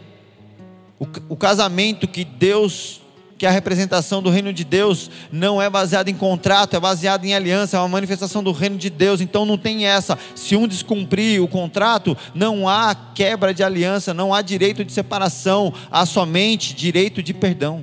[0.99, 3.01] o, o casamento que Deus
[3.39, 7.35] que a representação do reino de Deus não é baseada em contrato, é baseada em
[7.35, 9.21] aliança, é uma manifestação do reino de Deus.
[9.21, 10.19] Então não tem essa.
[10.35, 15.73] Se um descumprir o contrato, não há quebra de aliança, não há direito de separação,
[15.91, 17.83] há somente direito de perdão.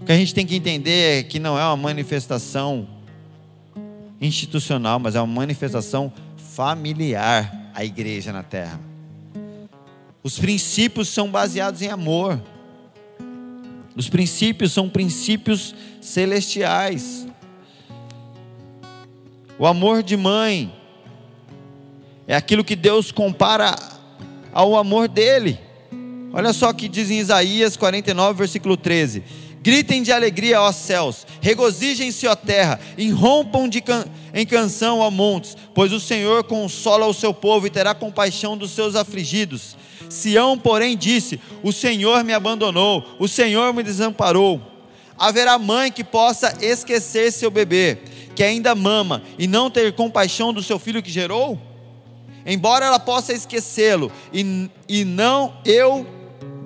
[0.00, 2.88] O que a gente tem que entender é que não é uma manifestação
[4.20, 6.12] institucional, mas é uma manifestação
[6.56, 8.80] familiar a igreja na terra.
[10.22, 12.40] Os princípios são baseados em amor.
[13.94, 17.28] Os princípios são princípios celestiais.
[19.58, 20.74] O amor de mãe
[22.26, 23.76] é aquilo que Deus compara
[24.50, 25.60] ao amor dele.
[26.32, 29.22] Olha só o que diz em Isaías 49, versículo 13:
[29.66, 35.92] Gritem de alegria, ó céus, regozijem-se, ó terra, irrompam can em canção, ó montes, pois
[35.92, 39.76] o Senhor consola o seu povo e terá compaixão dos seus afligidos.
[40.08, 44.62] Sião, porém, disse: O Senhor me abandonou, o Senhor me desamparou.
[45.18, 47.98] Haverá mãe que possa esquecer seu bebê,
[48.36, 51.60] que ainda mama, e não ter compaixão do seu filho que gerou?
[52.46, 56.06] Embora ela possa esquecê-lo, e, e não eu,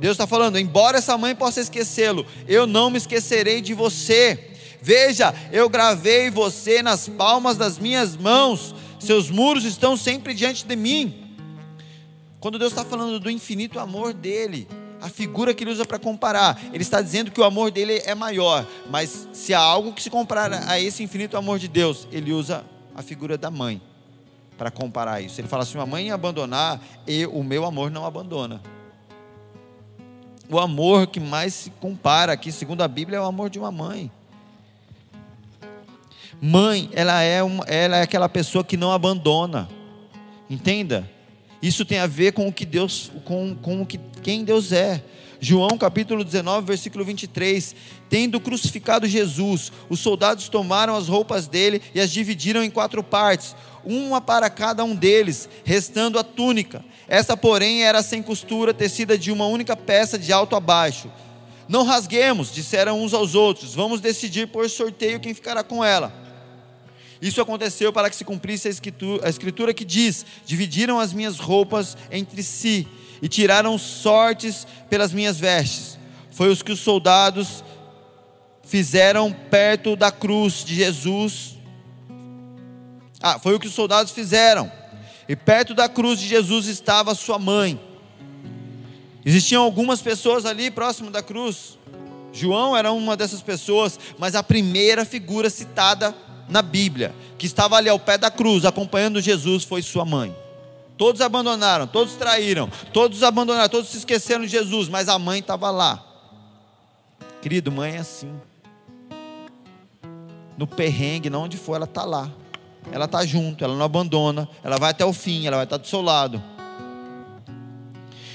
[0.01, 4.51] Deus está falando, embora essa mãe possa esquecê-lo, eu não me esquecerei de você
[4.83, 10.75] Veja, eu gravei você nas palmas das minhas mãos, seus muros estão sempre diante de
[10.75, 11.37] mim.
[12.41, 14.67] Quando Deus está falando do infinito amor dele,
[15.01, 18.15] a figura que ele usa para comparar, ele está dizendo que o amor dele é
[18.15, 22.33] maior, mas se há algo que se comparar a esse infinito amor de Deus, ele
[22.33, 23.83] usa a figura da mãe
[24.57, 25.41] para comparar isso.
[25.41, 28.61] Ele fala assim: uma mãe abandonar, e o meu amor não abandona.
[30.51, 33.71] O amor que mais se compara aqui, segundo a Bíblia, é o amor de uma
[33.71, 34.11] mãe.
[36.43, 39.69] Mãe, ela é, uma, ela é aquela pessoa que não abandona.
[40.49, 41.09] Entenda?
[41.63, 45.05] Isso tem a ver com o que Deus, com, com o que, quem Deus é.
[45.39, 47.77] João capítulo 19, versículo 23.
[48.09, 53.55] Tendo crucificado Jesus, os soldados tomaram as roupas dele e as dividiram em quatro partes,
[53.85, 56.85] uma para cada um deles, restando a túnica.
[57.09, 61.11] Essa, porém, era sem costura, tecida de uma única peça de alto a baixo.
[61.69, 66.13] Não rasguemos, disseram uns aos outros, vamos decidir por sorteio quem ficará com ela.
[67.23, 71.39] Isso aconteceu para que se cumprisse a escritura, a escritura que diz: Dividiram as minhas
[71.39, 72.89] roupas entre si
[73.21, 75.99] e tiraram sortes pelas minhas vestes.
[76.31, 77.63] Foi os que os soldados
[78.65, 81.60] fizeram perto da cruz de Jesus.
[83.23, 84.71] Ah, foi o que os soldados fizeram.
[85.29, 87.81] E perto da cruz de Jesus estava sua mãe.
[89.25, 91.79] Existiam algumas pessoas ali próximo da cruz.
[92.33, 96.15] João era uma dessas pessoas, mas a primeira figura citada
[96.49, 100.35] na Bíblia, que estava ali ao pé da cruz, acompanhando Jesus, foi sua mãe.
[100.97, 105.71] Todos abandonaram, todos traíram, todos abandonaram, todos se esqueceram de Jesus, mas a mãe estava
[105.71, 106.05] lá.
[107.41, 108.33] Querido, mãe é assim.
[110.59, 112.31] No perrengue, não onde for, ela está lá.
[112.93, 115.87] Ela está junto, ela não abandona, ela vai até o fim, ela vai estar do
[115.87, 116.43] seu lado.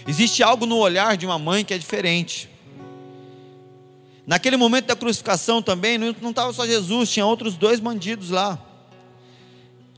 [0.08, 2.50] Existe algo no olhar de uma mãe que é diferente.
[4.26, 8.60] Naquele momento da crucificação também, não estava só Jesus, tinha outros dois bandidos lá.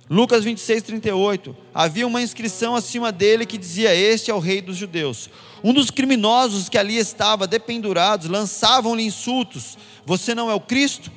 [0.10, 1.56] Lucas 26, 38.
[1.74, 5.30] Havia uma inscrição acima dele que dizia: Este é o rei dos judeus.
[5.64, 11.12] Um dos criminosos que ali estava, dependurados, lançavam-lhe insultos: Você não é o Cristo?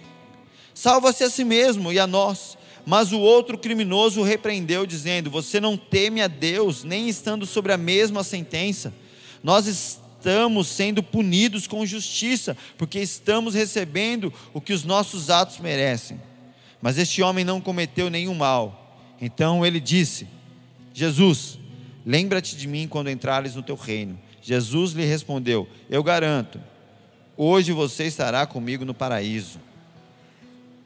[0.74, 2.58] Salva-se a si mesmo e a nós.
[2.90, 7.72] Mas o outro criminoso o repreendeu, dizendo: Você não teme a Deus, nem estando sobre
[7.72, 8.92] a mesma sentença.
[9.44, 16.20] Nós estamos sendo punidos com justiça, porque estamos recebendo o que os nossos atos merecem.
[16.83, 18.98] Mas este homem não cometeu nenhum mal.
[19.20, 20.26] Então ele disse:
[20.92, 21.61] Jesus,
[22.05, 24.18] lembra-te de mim quando entrares no teu reino.
[24.42, 26.61] Jesus lhe respondeu: Eu garanto,
[27.37, 29.61] hoje você estará comigo no paraíso.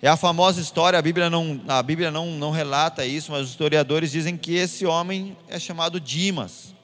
[0.04, 3.48] É a famosa história, a Bíblia, não, a Bíblia não, não relata isso, mas os
[3.48, 6.74] historiadores dizem que esse homem é chamado Dimas.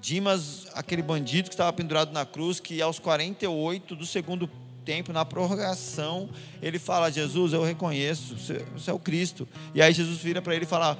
[0.00, 4.48] Dimas, aquele bandido que estava pendurado na cruz, que aos 48 do segundo
[4.84, 6.30] tempo, na prorrogação,
[6.62, 9.48] ele fala: Jesus, eu reconheço, você é o Cristo.
[9.74, 10.96] E aí Jesus vira para ele e fala: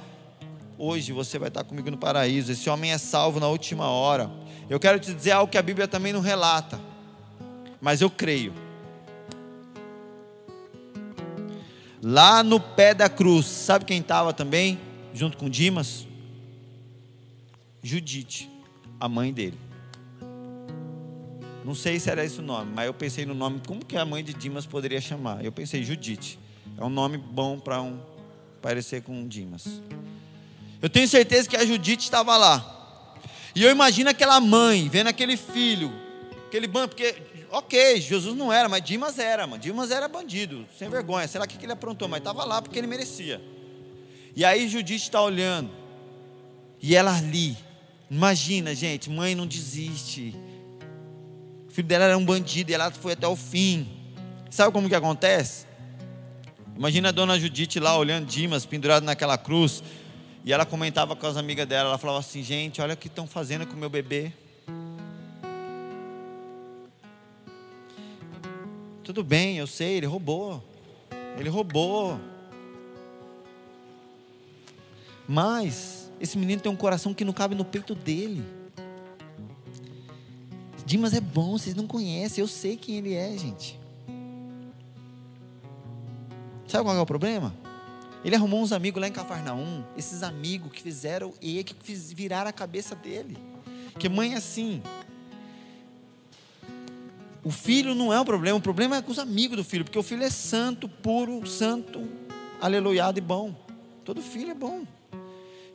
[0.77, 2.51] Hoje você vai estar comigo no paraíso.
[2.51, 4.29] Esse homem é salvo na última hora.
[4.69, 6.77] Eu quero te dizer algo que a Bíblia também não relata,
[7.79, 8.64] mas eu creio.
[12.07, 14.79] Lá no pé da cruz, sabe quem estava também,
[15.11, 16.05] junto com Dimas?
[17.81, 18.47] Judite,
[18.99, 19.57] a mãe dele.
[21.65, 24.05] Não sei se era esse o nome, mas eu pensei no nome, como que a
[24.05, 25.43] mãe de Dimas poderia chamar?
[25.43, 26.37] Eu pensei, Judite.
[26.77, 27.99] É um nome bom para um
[28.61, 29.81] parecer com Dimas.
[30.83, 33.15] Eu tenho certeza que a Judite estava lá.
[33.55, 35.91] E eu imagino aquela mãe vendo aquele filho,
[36.45, 37.15] aquele banco, porque,
[37.51, 39.61] ok, Jesus não era, mas Dimas era, mano.
[39.61, 41.27] Dimas era bandido, sem vergonha.
[41.27, 42.07] Será que ele aprontou?
[42.07, 43.41] Mas estava lá porque ele merecia.
[44.35, 45.69] E aí Judite está olhando.
[46.81, 47.57] E ela ali.
[48.09, 50.35] Imagina, gente, mãe não desiste
[51.75, 53.85] filho dela era um bandido e ela foi até o fim.
[54.49, 55.65] Sabe como que acontece?
[56.77, 59.83] Imagina a dona Judite lá olhando Dimas pendurado naquela cruz.
[60.45, 61.89] E ela comentava com as amigas dela.
[61.89, 64.31] Ela falava assim: Gente, olha o que estão fazendo com o meu bebê.
[69.05, 70.63] Tudo bem, eu sei, ele roubou.
[71.37, 72.19] Ele roubou.
[75.27, 78.43] Mas esse menino tem um coração que não cabe no peito dele.
[80.87, 83.79] Dimas é bom, vocês não conhecem, eu sei quem ele é, gente.
[86.67, 87.53] Sabe qual é o problema?
[88.23, 92.53] Ele arrumou uns amigos lá em Cafarnaum, esses amigos que fizeram e que viraram a
[92.53, 93.37] cabeça dele.
[93.99, 94.81] Que mãe é assim.
[97.45, 99.99] O filho não é o problema, o problema é com os amigos do filho, porque
[99.99, 102.03] o filho é santo, puro, santo,
[102.59, 103.55] aleluiado e bom.
[104.03, 104.83] Todo filho é bom.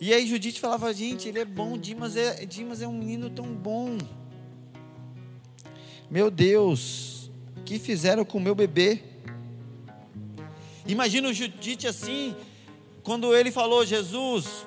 [0.01, 3.47] E aí Judite falava, gente, ele é bom, Dimas é, Dimas é um menino tão
[3.47, 3.97] bom.
[6.11, 7.31] Meu Deus,
[7.65, 9.05] que fizeram com o meu bebê?
[10.85, 12.35] Imagina o Judite assim,
[13.05, 14.67] quando ele falou, Jesus,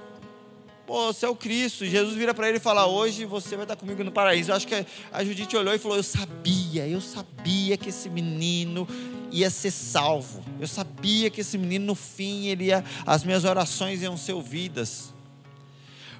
[0.93, 1.87] pô, você é o Cristo.
[1.87, 4.51] Jesus vira para ele e fala: Hoje você vai estar comigo no paraíso.
[4.51, 8.87] Eu acho que a Judite olhou e falou: Eu sabia, eu sabia que esse menino
[9.31, 10.45] ia ser salvo.
[10.59, 15.11] Eu sabia que esse menino no fim ele ia, as minhas orações iam ser ouvidas.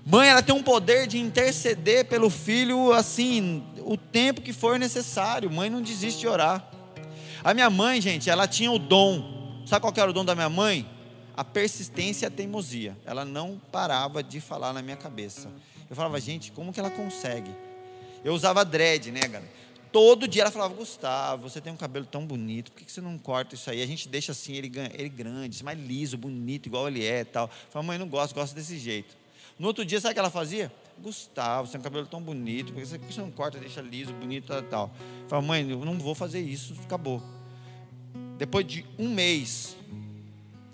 [0.04, 5.52] Mãe, ela tem um poder de interceder pelo filho assim, o tempo que for necessário.
[5.52, 6.68] Mãe não desiste de orar.
[7.44, 9.62] A minha mãe, gente, ela tinha o dom.
[9.68, 10.90] Sabe qual era o dom da minha mãe?
[11.36, 12.98] A persistência e a teimosia.
[13.06, 15.50] Ela não parava de falar na minha cabeça.
[15.90, 17.52] Eu falava, gente, como que ela consegue?
[18.24, 19.64] Eu usava dread, né, galera?
[19.92, 23.16] Todo dia ela falava, Gustavo, você tem um cabelo tão bonito, por que você não
[23.20, 23.80] corta isso aí?
[23.80, 27.46] A gente deixa assim ele, ele grande, mais liso, bonito, igual ele é tal.
[27.46, 29.16] Eu falava, mãe, não gosto, gosto desse jeito.
[29.60, 30.72] No outro dia, sabe o que ela fazia?
[30.98, 34.48] Gustavo, você tem um cabelo tão bonito, por que você não corta, deixa liso, bonito
[34.48, 34.92] tal, tal.
[35.24, 37.22] Eu falava, mãe, eu não vou fazer isso, acabou.
[38.40, 39.78] Depois de um mês,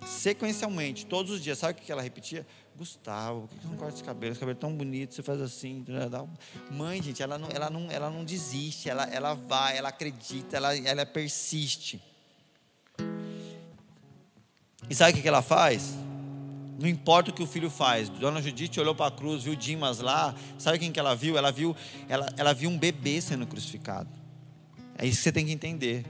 [0.10, 2.46] sequencialmente, todos os dias, sabe o que ela repetia?
[2.76, 4.32] Gustavo, por que você não corta esse cabelo?
[4.32, 5.86] Esse cabelo é tão bonito, você faz assim.
[6.72, 10.76] Mãe, gente, ela não, ela não, ela não desiste, ela, ela vai, ela acredita, ela,
[10.76, 12.02] ela persiste.
[14.90, 15.94] E sabe o que ela faz?
[16.80, 18.10] Não importa o que o filho faz.
[18.10, 20.34] Dona Judite olhou para a cruz, viu Dimas lá.
[20.58, 21.38] Sabe quem que ela viu?
[21.38, 21.76] Ela viu,
[22.08, 24.10] ela, ela viu um bebê sendo crucificado.
[24.98, 26.06] É isso que você tem que entender.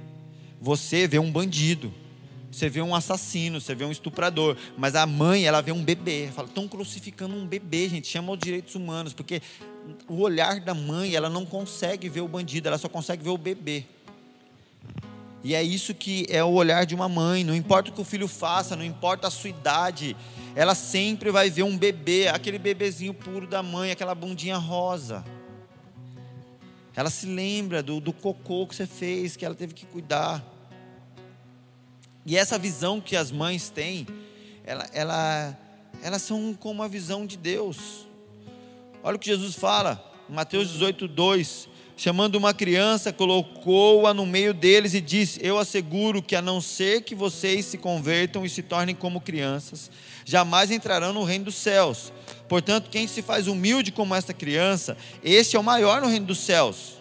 [0.61, 1.91] Você vê um bandido.
[2.51, 6.29] Você vê um assassino, você vê um estuprador, mas a mãe, ela vê um bebê.
[6.33, 8.07] Fala, estão crucificando um bebê, gente.
[8.07, 9.41] Chama os direitos humanos, porque
[10.07, 13.37] o olhar da mãe, ela não consegue ver o bandido, ela só consegue ver o
[13.37, 13.85] bebê.
[15.43, 17.43] E é isso que é o olhar de uma mãe.
[17.43, 20.17] Não importa o que o filho faça, não importa a sua idade,
[20.55, 25.23] ela sempre vai ver um bebê, aquele bebezinho puro da mãe, aquela bundinha rosa.
[26.95, 30.43] Ela se lembra do, do cocô que você fez, que ela teve que cuidar.
[32.29, 34.05] E essa visão que as mães têm,
[34.63, 35.57] ela, ela,
[35.99, 38.07] elas são como a visão de Deus.
[39.01, 41.67] Olha o que Jesus fala, Mateus 18, 2.
[41.97, 47.01] Chamando uma criança, colocou-a no meio deles e disse: Eu asseguro que, a não ser
[47.01, 49.89] que vocês se convertam e se tornem como crianças,
[50.23, 52.13] jamais entrarão no reino dos céus.
[52.47, 56.37] Portanto, quem se faz humilde como esta criança, este é o maior no reino dos
[56.37, 56.99] céus.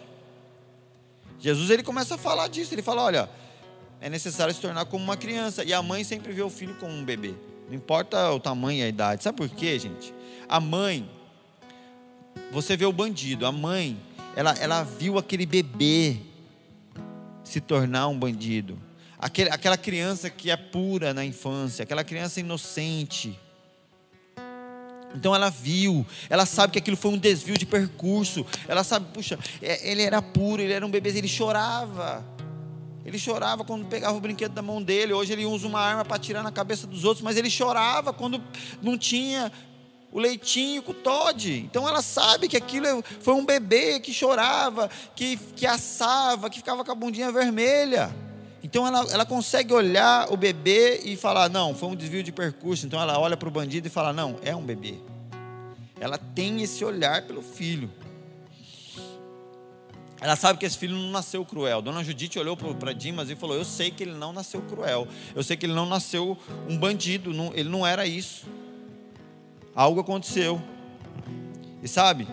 [1.39, 2.73] Jesus ele começa a falar disso.
[2.73, 3.29] Ele fala: Olha,
[4.01, 5.63] é necessário se tornar como uma criança.
[5.63, 7.33] E a mãe sempre vê o filho como um bebê.
[7.67, 9.23] Não importa o tamanho e a idade.
[9.23, 10.13] Sabe por quê, gente?
[10.47, 11.09] A mãe,
[12.51, 13.45] você vê o bandido.
[13.45, 13.99] A mãe,
[14.35, 16.17] ela, ela viu aquele bebê
[17.43, 18.79] se tornar um bandido.
[19.17, 23.37] Aquele, aquela criança que é pura na infância, aquela criança inocente.
[25.13, 28.45] Então ela viu, ela sabe que aquilo foi um desvio de percurso.
[28.67, 32.23] Ela sabe, puxa, é, ele era puro, ele era um bebê, ele chorava.
[33.05, 35.13] Ele chorava quando pegava o brinquedo da mão dele.
[35.13, 38.41] Hoje ele usa uma arma para atirar na cabeça dos outros, mas ele chorava quando
[38.81, 39.51] não tinha
[40.11, 41.59] o leitinho com o Todd.
[41.69, 46.83] Então ela sabe que aquilo foi um bebê que chorava, que, que assava, que ficava
[46.83, 48.13] com a bundinha vermelha.
[48.61, 52.85] Então ela, ela consegue olhar o bebê e falar: não, foi um desvio de percurso.
[52.85, 54.95] Então ela olha para o bandido e fala: não, é um bebê.
[55.99, 57.89] Ela tem esse olhar pelo filho.
[60.21, 61.81] Ela sabe que esse filho não nasceu cruel.
[61.81, 65.07] Dona Judite olhou para Dimas e falou: Eu sei que ele não nasceu cruel.
[65.33, 67.33] Eu sei que ele não nasceu um bandido.
[67.33, 68.45] Não, ele não era isso.
[69.73, 70.61] Algo aconteceu.
[71.81, 72.27] E sabe?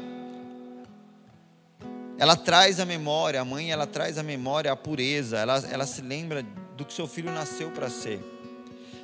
[2.18, 5.38] Ela traz a memória, a mãe, ela traz a memória, a pureza.
[5.38, 6.44] Ela, ela se lembra
[6.77, 8.20] do que seu filho nasceu para ser.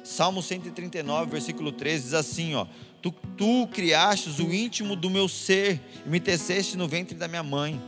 [0.02, 2.66] Salmo 139, versículo 13 diz assim: ó,
[3.00, 7.44] tu, tu criastes o íntimo do meu ser e me teceste no ventre da minha
[7.44, 7.80] mãe.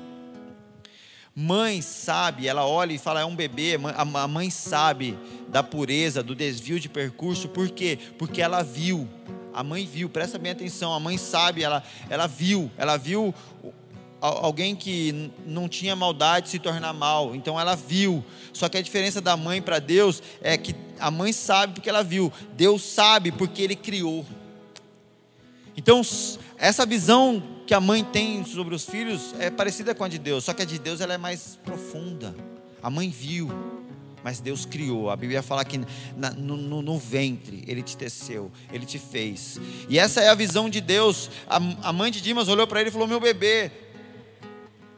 [1.36, 3.78] Mãe sabe, ela olha e fala, é um bebê.
[3.94, 5.18] A mãe sabe
[5.48, 7.98] da pureza, do desvio de percurso, por quê?
[8.16, 9.08] Porque ela viu.
[9.52, 10.92] A mãe viu, presta bem atenção.
[10.92, 13.34] A mãe sabe, ela, ela viu, ela viu
[14.20, 17.34] alguém que não tinha maldade se tornar mal.
[17.34, 18.24] Então ela viu.
[18.52, 22.04] Só que a diferença da mãe para Deus é que a mãe sabe porque ela
[22.04, 22.32] viu.
[22.56, 24.24] Deus sabe porque ele criou.
[25.76, 26.00] Então,
[26.64, 30.44] essa visão que a mãe tem sobre os filhos é parecida com a de Deus,
[30.44, 32.34] só que a de Deus ela é mais profunda.
[32.82, 33.50] A mãe viu,
[34.22, 35.10] mas Deus criou.
[35.10, 35.78] A Bíblia fala que
[36.16, 39.60] na, no, no, no, ventre Ele te teceu, Ele te fez.
[39.90, 41.30] E essa é a visão de Deus.
[41.46, 41.56] A,
[41.88, 43.70] a mãe de Dimas olhou para ele e falou: Meu bebê.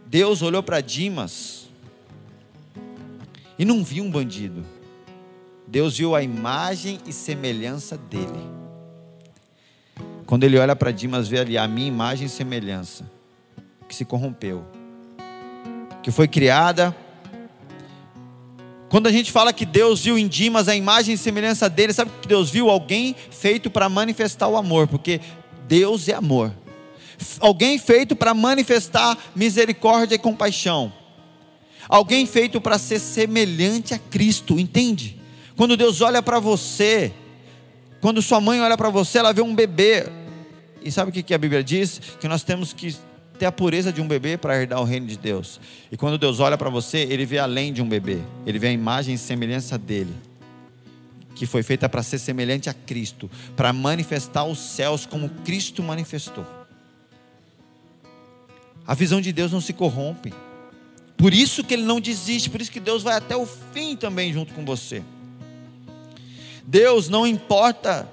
[0.07, 1.67] Deus olhou para Dimas
[3.59, 4.65] e não viu um bandido.
[5.67, 8.66] Deus viu a imagem e semelhança dele.
[10.27, 13.09] Quando ele olha para Dimas, vê ali a minha imagem e semelhança,
[13.89, 14.65] que se corrompeu,
[16.03, 16.95] que foi criada.
[18.89, 22.11] Quando a gente fala que Deus viu em Dimas a imagem e semelhança dele, sabe
[22.21, 22.69] que Deus viu?
[22.69, 25.21] Alguém feito para manifestar o amor, porque
[25.69, 26.53] Deus é amor.
[27.39, 30.93] Alguém feito para manifestar misericórdia e compaixão.
[31.89, 35.21] Alguém feito para ser semelhante a Cristo, entende?
[35.57, 37.13] Quando Deus olha para você,
[38.01, 40.07] quando sua mãe olha para você, ela vê um bebê.
[40.83, 42.01] E sabe o que a Bíblia diz?
[42.21, 42.97] Que nós temos que
[43.39, 45.61] ter a pureza de um bebê para herdar o reino de Deus.
[45.91, 48.19] E quando Deus olha para você, ele vê além de um bebê.
[48.47, 50.15] Ele vê a imagem e semelhança dele.
[51.37, 56.47] que foi feita para ser semelhante a Cristo, para manifestar os céus como Cristo manifestou.
[58.87, 60.33] A visão de Deus não se corrompe.
[61.17, 64.33] Por isso que ele não desiste, por isso que Deus vai até o fim também
[64.33, 65.03] junto com você.
[66.67, 68.09] Deus não importa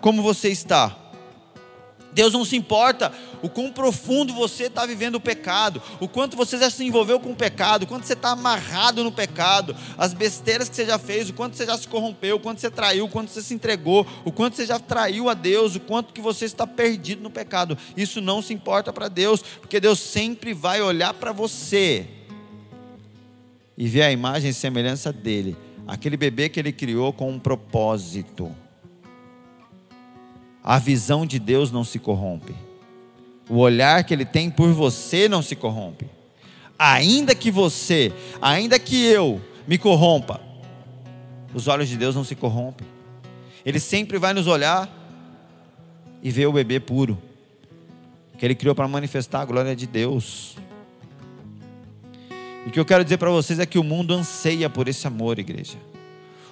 [0.00, 0.94] como você está.
[2.12, 3.12] Deus não se importa
[3.42, 7.32] o quão profundo você está vivendo o pecado, o quanto você já se envolveu com
[7.32, 11.28] o pecado, o quanto você está amarrado no pecado, as besteiras que você já fez,
[11.28, 14.06] o quanto você já se corrompeu, o quanto você traiu, o quanto você se entregou,
[14.24, 17.76] o quanto você já traiu a Deus, o quanto que você está perdido no pecado.
[17.96, 22.06] Isso não se importa para Deus, porque Deus sempre vai olhar para você
[23.76, 25.56] e ver a imagem e semelhança dele,
[25.86, 28.54] aquele bebê que ele criou com um propósito.
[30.62, 32.54] A visão de Deus não se corrompe.
[33.48, 36.06] O olhar que ele tem por você não se corrompe.
[36.78, 40.40] Ainda que você, ainda que eu me corrompa,
[41.52, 42.86] os olhos de Deus não se corrompem.
[43.64, 44.88] Ele sempre vai nos olhar
[46.22, 47.18] e ver o bebê puro,
[48.38, 50.56] que ele criou para manifestar a glória de Deus.
[52.64, 55.06] E o que eu quero dizer para vocês é que o mundo anseia por esse
[55.06, 55.76] amor, igreja.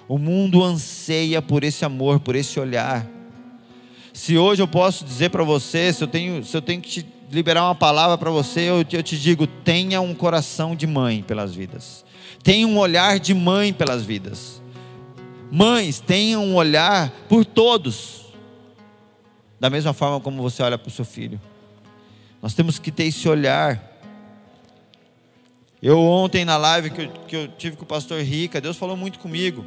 [0.07, 3.07] O mundo anseia por esse amor, por esse olhar.
[4.13, 7.07] Se hoje eu posso dizer para você, se eu tenho, se eu tenho que te
[7.31, 11.55] liberar uma palavra para você, eu, eu te digo: tenha um coração de mãe pelas
[11.55, 12.05] vidas,
[12.43, 14.61] tenha um olhar de mãe pelas vidas.
[15.51, 18.25] Mães, tenham um olhar por todos,
[19.59, 21.39] da mesma forma como você olha para o seu filho.
[22.41, 23.92] Nós temos que ter esse olhar.
[25.85, 28.95] Eu ontem na live que eu, que eu tive com o pastor Rica, Deus falou
[28.95, 29.65] muito comigo.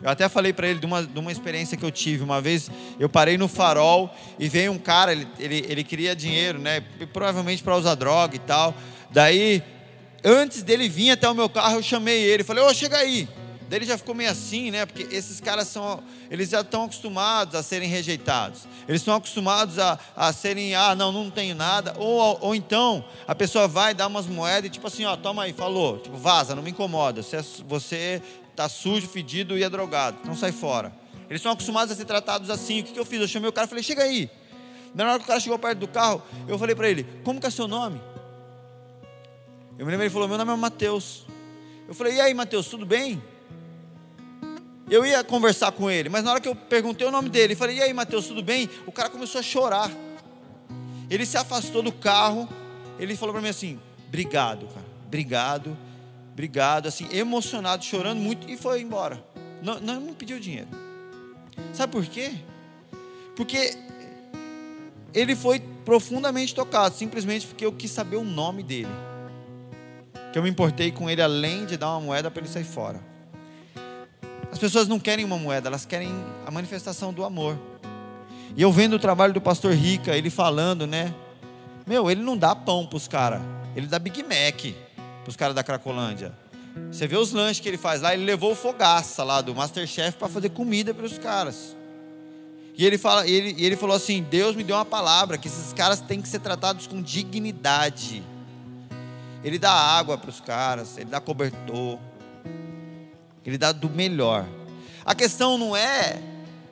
[0.00, 2.22] Eu até falei para ele de uma, de uma experiência que eu tive.
[2.22, 2.70] Uma vez
[3.00, 6.80] eu parei no farol e veio um cara, ele, ele, ele queria dinheiro, né?
[7.12, 8.72] Provavelmente para usar droga e tal.
[9.10, 9.60] Daí,
[10.24, 12.44] antes dele vir até o meu carro, eu chamei ele.
[12.44, 13.28] Falei, ô, oh, chega aí.
[13.70, 14.84] Daí ele já ficou meio assim, né?
[14.84, 18.66] Porque esses caras são, eles já estão acostumados a serem rejeitados.
[18.88, 21.94] Eles estão acostumados a, a serem, ah, não, não tenho nada.
[21.96, 25.52] Ou, ou então a pessoa vai dar umas moedas e tipo assim, ó, toma aí,
[25.52, 27.22] falou, tipo vaza, não me incomoda.
[27.22, 30.18] Você, é, você está sujo, fedido e é drogado.
[30.20, 30.92] Então sai fora.
[31.28, 32.80] Eles são acostumados a ser tratados assim.
[32.80, 33.20] O que, que eu fiz?
[33.20, 34.28] Eu chamei o cara e falei, chega aí.
[34.92, 37.46] Na hora que o cara chegou perto do carro, eu falei para ele, como que
[37.46, 38.02] é seu nome?
[39.78, 41.24] Eu me lembro, ele falou, meu nome é Mateus.
[41.86, 43.22] Eu falei, e aí Mateus, tudo bem?
[44.90, 47.76] Eu ia conversar com ele, mas na hora que eu perguntei o nome dele, falei,
[47.76, 48.68] e aí Mateus, tudo bem?
[48.86, 49.90] O cara começou a chorar.
[51.08, 52.48] Ele se afastou do carro,
[52.98, 53.78] ele falou para mim assim,
[54.08, 55.76] obrigado, cara, obrigado
[56.40, 59.22] obrigado, assim, emocionado, chorando muito e foi embora.
[59.62, 60.68] Não, não me pediu dinheiro.
[61.74, 62.32] Sabe por quê?
[63.36, 63.76] Porque
[65.12, 68.88] ele foi profundamente tocado, simplesmente porque eu quis saber o nome dele.
[70.32, 73.09] Que eu me importei com ele além de dar uma moeda para ele sair fora.
[74.52, 76.12] As pessoas não querem uma moeda, elas querem
[76.46, 77.58] a manifestação do amor.
[78.56, 81.14] E eu vendo o trabalho do pastor Rica, ele falando, né?
[81.86, 83.40] Meu, ele não dá pão para os caras,
[83.76, 84.74] ele dá Big Mac
[85.22, 86.32] para os caras da Cracolândia.
[86.90, 90.16] Você vê os lanches que ele faz lá, ele levou o fogaça lá do Masterchef
[90.16, 91.76] para fazer comida para os caras.
[92.76, 96.00] E ele, fala, ele, ele falou assim: Deus me deu uma palavra, que esses caras
[96.00, 98.22] têm que ser tratados com dignidade.
[99.44, 101.98] Ele dá água para os caras, ele dá cobertor,
[103.44, 104.46] ele dá do melhor.
[105.04, 106.20] A questão não é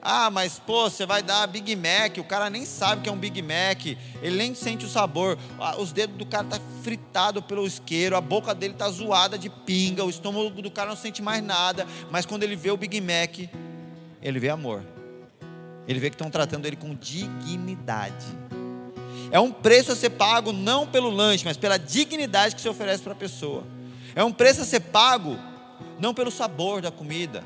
[0.01, 3.17] ah, mas pô, você vai dar Big Mac, o cara nem sabe que é um
[3.17, 3.85] Big Mac,
[4.21, 5.37] ele nem sente o sabor.
[5.77, 10.05] Os dedos do cara tá fritado pelo isqueiro, a boca dele tá zoada de pinga,
[10.05, 13.49] o estômago do cara não sente mais nada, mas quando ele vê o Big Mac,
[14.21, 14.83] ele vê amor.
[15.85, 18.25] Ele vê que estão tratando ele com dignidade.
[19.31, 23.03] É um preço a ser pago não pelo lanche, mas pela dignidade que se oferece
[23.03, 23.63] para a pessoa.
[24.15, 25.37] É um preço a ser pago
[25.99, 27.43] não pelo sabor da comida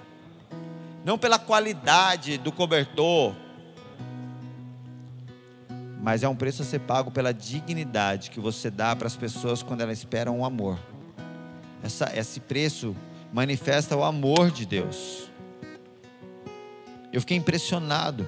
[1.04, 3.36] não pela qualidade do cobertor,
[6.02, 9.62] mas é um preço a ser pago pela dignidade que você dá para as pessoas
[9.62, 10.78] quando elas esperam o amor.
[11.82, 12.96] Essa, esse preço
[13.32, 15.30] manifesta o amor de Deus.
[17.12, 18.28] Eu fiquei impressionado.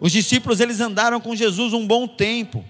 [0.00, 2.64] Os discípulos eles andaram com Jesus um bom tempo.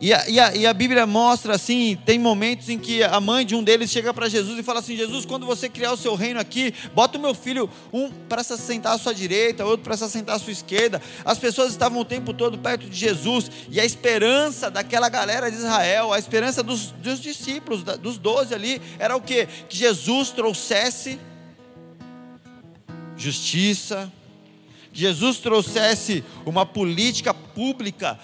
[0.00, 3.44] E a, e, a, e a, Bíblia mostra assim: tem momentos em que a mãe
[3.44, 6.14] de um deles chega para Jesus e fala assim: Jesus, quando você criar o seu
[6.14, 9.98] reino aqui, bota o meu filho, um para se sentar à sua direita, outro para
[9.98, 11.02] se sentar à sua esquerda.
[11.22, 15.58] As pessoas estavam o tempo todo perto de Jesus, e a esperança daquela galera de
[15.58, 19.44] Israel, a esperança dos, dos discípulos, dos doze ali, era o que?
[19.68, 21.20] Que Jesus trouxesse
[23.18, 24.10] justiça,
[24.94, 28.18] que Jesus trouxesse uma política pública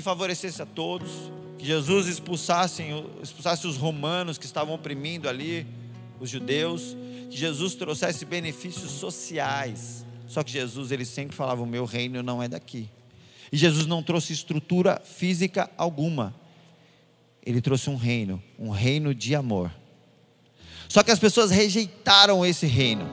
[0.00, 1.10] que favorecesse a todos,
[1.58, 2.82] que Jesus expulsasse,
[3.22, 5.66] expulsasse os romanos que estavam oprimindo ali
[6.18, 6.96] os judeus,
[7.30, 10.06] que Jesus trouxesse benefícios sociais.
[10.26, 12.88] Só que Jesus, ele sempre falava: o meu reino não é daqui.
[13.52, 16.34] E Jesus não trouxe estrutura física alguma.
[17.44, 19.70] Ele trouxe um reino, um reino de amor.
[20.88, 23.06] Só que as pessoas rejeitaram esse reino.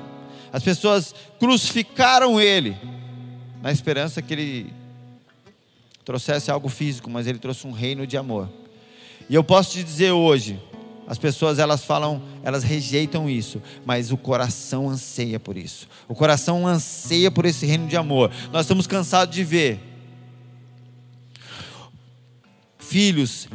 [0.53, 2.77] As pessoas crucificaram ele,
[3.61, 4.86] na esperança que ele
[6.07, 8.49] trouxesse algo físico, mas ele trouxe um reino de amor.
[9.29, 10.57] E eu posso te dizer hoje,
[11.05, 15.85] as pessoas elas falam, elas rejeitam isso, mas o coração anseia por isso.
[16.07, 18.31] O coração anseia por esse reino de amor.
[18.53, 19.81] Nós estamos cansados de ver
[22.79, 23.49] filhos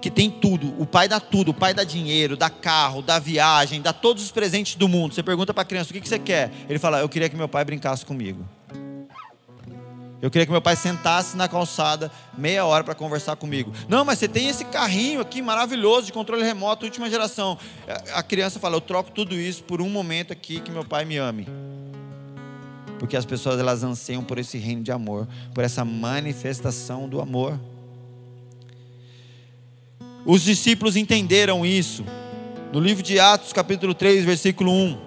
[0.00, 3.82] que tem tudo, o pai dá tudo, o pai dá dinheiro, dá carro, dá viagem,
[3.82, 5.12] dá todos os presentes do mundo.
[5.12, 7.34] Você pergunta para a criança: "O que que você quer?" Ele fala: "Eu queria que
[7.34, 8.46] meu pai brincasse comigo."
[10.20, 13.72] Eu queria que meu pai sentasse na calçada meia hora para conversar comigo.
[13.88, 17.58] Não, mas você tem esse carrinho aqui maravilhoso de controle remoto, última geração.
[18.14, 21.18] A criança fala: Eu troco tudo isso por um momento aqui que meu pai me
[21.18, 21.46] ame.
[22.98, 27.60] Porque as pessoas elas anseiam por esse reino de amor, por essa manifestação do amor.
[30.24, 32.04] Os discípulos entenderam isso.
[32.72, 34.98] No livro de Atos, capítulo 3, versículo 1.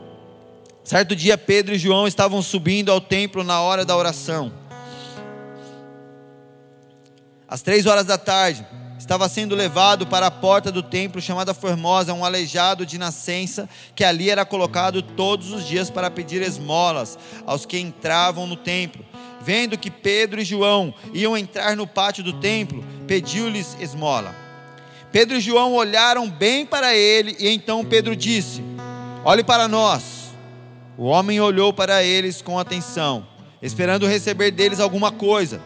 [0.83, 4.58] Certo dia, Pedro e João estavam subindo ao templo na hora da oração.
[7.49, 8.63] Às três horas da tarde,
[8.99, 14.03] estava sendo levado para a porta do templo chamada Formosa, um aleijado de nascença, que
[14.03, 19.03] ali era colocado todos os dias para pedir esmolas aos que entravam no templo.
[19.41, 24.35] Vendo que Pedro e João iam entrar no pátio do templo, pediu-lhes esmola.
[25.11, 28.61] Pedro e João olharam bem para ele, e então Pedro disse:
[29.25, 30.19] Olhe para nós.
[30.95, 33.25] O homem olhou para eles com atenção,
[33.59, 35.59] esperando receber deles alguma coisa.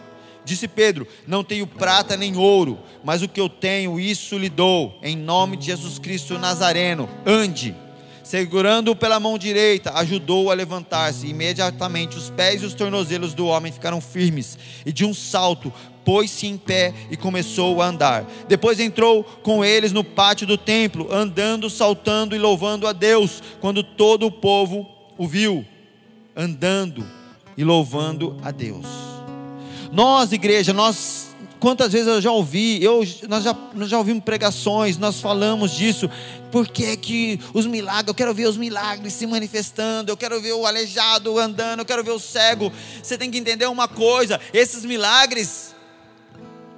[0.45, 4.97] Disse Pedro: Não tenho prata nem ouro, mas o que eu tenho, isso lhe dou,
[5.01, 7.09] em nome de Jesus Cristo Nazareno.
[7.25, 7.75] Ande.
[8.23, 11.27] Segurando-o pela mão direita, ajudou-o a levantar-se.
[11.27, 15.71] Imediatamente os pés e os tornozelos do homem ficaram firmes, e de um salto
[16.05, 18.25] pôs-se em pé e começou a andar.
[18.47, 23.83] Depois entrou com eles no pátio do templo, andando, saltando e louvando a Deus, quando
[23.83, 24.87] todo o povo
[25.17, 25.65] o viu,
[26.35, 27.05] andando
[27.57, 29.12] e louvando a Deus.
[29.93, 31.27] Nós, igreja, nós
[31.59, 36.09] quantas vezes eu já ouvi, eu, nós, já, nós já ouvimos pregações, nós falamos disso,
[36.51, 40.53] por que, que os milagres, eu quero ver os milagres se manifestando, eu quero ver
[40.53, 42.73] o aleijado andando, eu quero ver o cego.
[43.03, 45.75] Você tem que entender uma coisa: esses milagres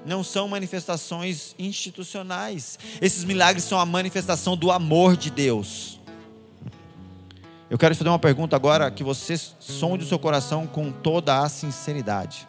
[0.05, 6.01] não são manifestações institucionais, esses milagres são a manifestação do amor de Deus.
[7.69, 11.39] Eu quero te fazer uma pergunta agora que você sonde o seu coração com toda
[11.39, 12.45] a sinceridade.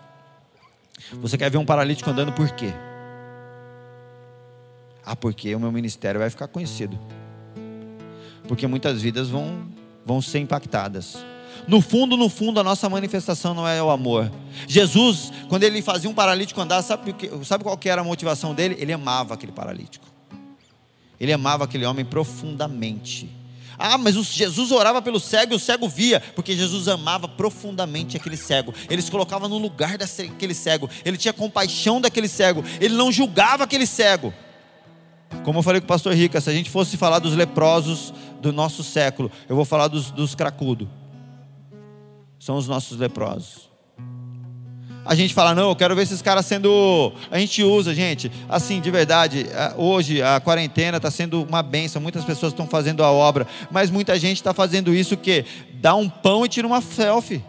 [1.20, 2.72] Você quer ver um paralítico andando por quê?
[5.04, 6.98] Ah, porque o meu ministério vai ficar conhecido.
[8.48, 9.68] Porque muitas vidas vão,
[10.04, 11.16] vão ser impactadas.
[11.68, 14.30] No fundo, no fundo, a nossa manifestação não é o amor.
[14.66, 18.76] Jesus, quando ele fazia um paralítico andar, sabe, sabe qual que era a motivação dele?
[18.78, 20.06] Ele amava aquele paralítico.
[21.18, 23.30] Ele amava aquele homem profundamente.
[23.78, 28.36] Ah, mas Jesus orava pelo cego e o cego via, porque Jesus amava profundamente aquele
[28.36, 28.74] cego.
[28.88, 30.88] Ele se colocava no lugar daquele cego.
[31.04, 32.64] Ele tinha compaixão daquele cego.
[32.80, 34.32] Ele não julgava aquele cego.
[35.44, 38.52] Como eu falei com o pastor Rica, se a gente fosse falar dos leprosos do
[38.52, 40.88] nosso século, eu vou falar dos, dos cracudos.
[42.38, 43.75] São os nossos leprosos
[45.06, 47.12] a gente fala, não, eu quero ver esses caras sendo.
[47.30, 49.46] A gente usa, gente, assim, de verdade,
[49.76, 54.18] hoje a quarentena está sendo uma benção, muitas pessoas estão fazendo a obra, mas muita
[54.18, 55.44] gente está fazendo isso que
[55.74, 57.42] dá um pão e tira uma selfie.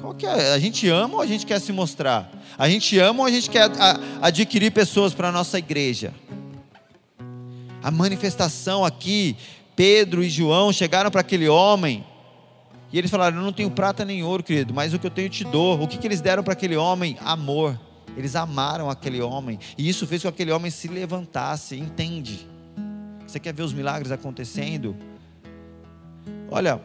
[0.00, 0.52] Qual que é?
[0.52, 2.30] A gente ama ou a gente quer se mostrar?
[2.58, 3.70] A gente ama ou a gente quer
[4.20, 6.12] adquirir pessoas para a nossa igreja?
[7.82, 9.34] A manifestação aqui,
[9.74, 12.04] Pedro e João chegaram para aquele homem
[12.92, 15.28] e eles falaram: Eu não tenho prata nem ouro, querido, mas o que eu tenho
[15.28, 15.80] te dou.
[15.82, 17.16] O que, que eles deram para aquele homem?
[17.20, 17.78] Amor.
[18.16, 19.58] Eles amaram aquele homem.
[19.76, 21.76] E isso fez com que aquele homem se levantasse.
[21.76, 22.48] Entende?
[23.26, 24.96] Você quer ver os milagres acontecendo?
[26.50, 26.80] Olha,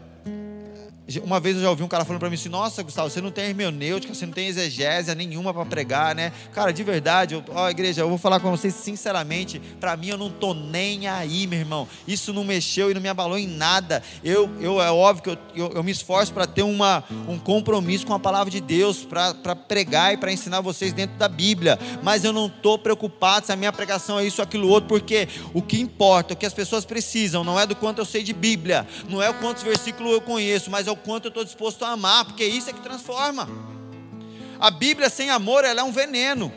[1.22, 3.30] uma vez eu já ouvi um cara falando para mim assim: Nossa, Gustavo, você não
[3.30, 6.32] tem hermenêutica, você não tem exegésia nenhuma para pregar, né?
[6.54, 9.62] Cara, de verdade, eu, ó, igreja, eu vou falar com vocês sinceramente.
[9.82, 11.88] Para mim, eu não tô nem aí, meu irmão.
[12.08, 14.02] Isso não mexeu e não me abalou em nada.
[14.24, 18.06] Eu, eu é óbvio que eu, eu, eu me esforço para ter uma, um compromisso
[18.06, 21.78] com a palavra de Deus, para pregar e para ensinar vocês dentro da Bíblia.
[22.02, 25.62] Mas eu não tô preocupado se a minha pregação é isso, aquilo, outro, porque o
[25.62, 28.88] que importa, o que as pessoas precisam, não é do quanto eu sei de Bíblia,
[29.10, 31.90] não é o quantos versículos eu conheço, mas é o quanto eu estou disposto a
[31.90, 33.48] amar, porque isso é que transforma.
[34.60, 36.52] A Bíblia sem amor, ela é um veneno.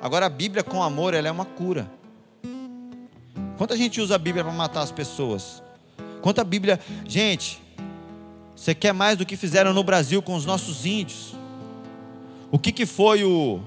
[0.00, 1.90] Agora a Bíblia com amor, ela é uma cura.
[3.58, 5.62] Quanta gente usa a Bíblia para matar as pessoas?
[6.20, 6.80] Quanta Bíblia.
[7.06, 7.60] Gente,
[8.56, 11.34] você quer mais do que fizeram no Brasil com os nossos índios?
[12.50, 13.60] O que, que foi o.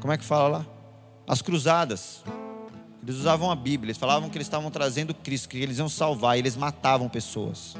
[0.00, 0.66] Como é que fala lá?
[1.26, 2.24] As cruzadas.
[3.02, 6.36] Eles usavam a Bíblia, eles falavam que eles estavam trazendo Cristo, que eles iam salvar,
[6.36, 7.74] e eles matavam pessoas.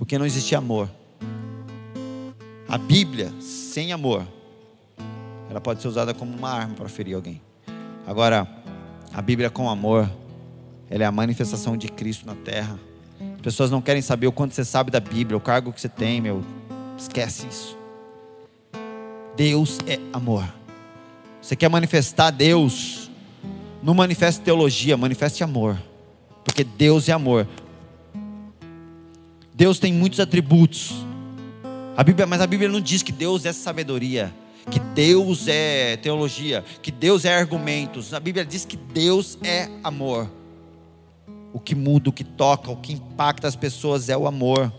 [0.00, 0.88] Porque não existia amor.
[2.66, 4.26] A Bíblia, sem amor,
[5.50, 7.38] ela pode ser usada como uma arma para ferir alguém.
[8.06, 8.48] Agora,
[9.12, 10.10] a Bíblia com amor,
[10.88, 12.80] ela é a manifestação de Cristo na terra.
[13.34, 15.88] As pessoas não querem saber o quanto você sabe da Bíblia, o cargo que você
[15.88, 16.42] tem, meu.
[16.96, 17.76] Esquece isso.
[19.36, 20.50] Deus é amor.
[21.42, 23.10] Você quer manifestar Deus?
[23.82, 25.76] Não manifeste teologia, manifeste amor.
[26.42, 27.46] Porque Deus é amor.
[29.60, 31.04] Deus tem muitos atributos.
[31.94, 34.32] A Bíblia, mas a Bíblia não diz que Deus é sabedoria,
[34.70, 38.14] que Deus é teologia, que Deus é argumentos.
[38.14, 40.30] A Bíblia diz que Deus é amor.
[41.52, 44.72] O que muda, o que toca, o que impacta as pessoas é o amor.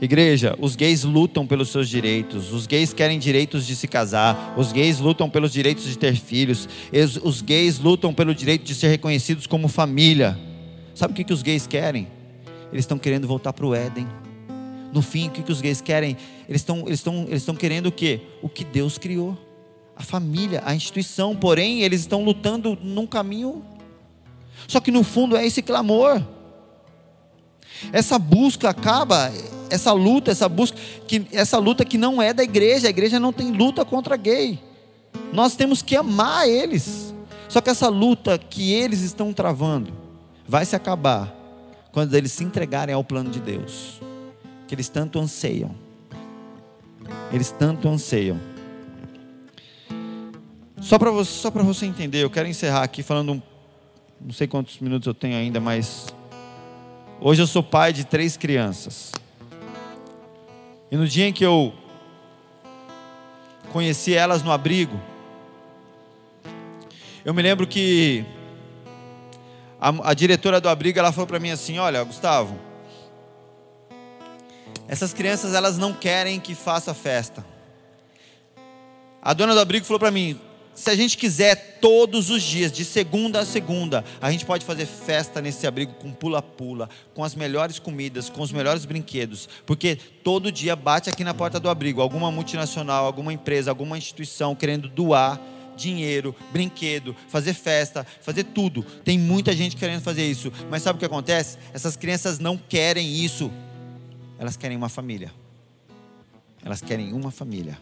[0.00, 4.72] Igreja, os gays lutam pelos seus direitos, os gays querem direitos de se casar, os
[4.72, 6.68] gays lutam pelos direitos de ter filhos,
[7.22, 10.49] os gays lutam pelo direito de ser reconhecidos como família.
[11.00, 12.06] Sabe o que, que os gays querem?
[12.70, 14.06] Eles estão querendo voltar para o Éden.
[14.92, 16.14] No fim, o que, que os gays querem?
[16.46, 18.20] Eles estão eles eles querendo o que?
[18.42, 19.34] O que Deus criou.
[19.96, 21.34] A família, a instituição.
[21.34, 23.64] Porém, eles estão lutando num caminho.
[24.68, 26.22] Só que no fundo é esse clamor.
[27.94, 29.32] Essa busca acaba,
[29.70, 30.76] essa luta, essa busca,
[31.08, 34.60] que, essa luta que não é da igreja, a igreja não tem luta contra gay.
[35.32, 37.14] Nós temos que amar eles.
[37.48, 39.99] Só que essa luta que eles estão travando
[40.50, 41.32] vai se acabar
[41.92, 44.00] quando eles se entregarem ao plano de Deus,
[44.66, 45.72] que eles tanto anseiam.
[47.32, 48.36] Eles tanto anseiam.
[50.80, 53.42] Só para você, você entender, eu quero encerrar aqui falando um,
[54.20, 56.08] não sei quantos minutos eu tenho ainda, mas
[57.20, 59.12] hoje eu sou pai de três crianças.
[60.90, 61.72] E no dia em que eu
[63.72, 65.00] conheci elas no abrigo,
[67.24, 68.26] eu me lembro que
[69.80, 72.58] a, a diretora do abrigo ela falou para mim assim: Olha, Gustavo,
[74.86, 77.44] essas crianças elas não querem que faça festa.
[79.22, 80.38] A dona do abrigo falou para mim:
[80.74, 84.86] se a gente quiser todos os dias, de segunda a segunda, a gente pode fazer
[84.86, 90.52] festa nesse abrigo com pula-pula, com as melhores comidas, com os melhores brinquedos, porque todo
[90.52, 95.40] dia bate aqui na porta do abrigo alguma multinacional, alguma empresa, alguma instituição querendo doar
[95.80, 98.82] dinheiro, brinquedo, fazer festa, fazer tudo.
[98.82, 101.58] Tem muita gente querendo fazer isso, mas sabe o que acontece?
[101.72, 103.50] Essas crianças não querem isso.
[104.38, 105.32] Elas querem uma família.
[106.64, 107.78] Elas querem uma família.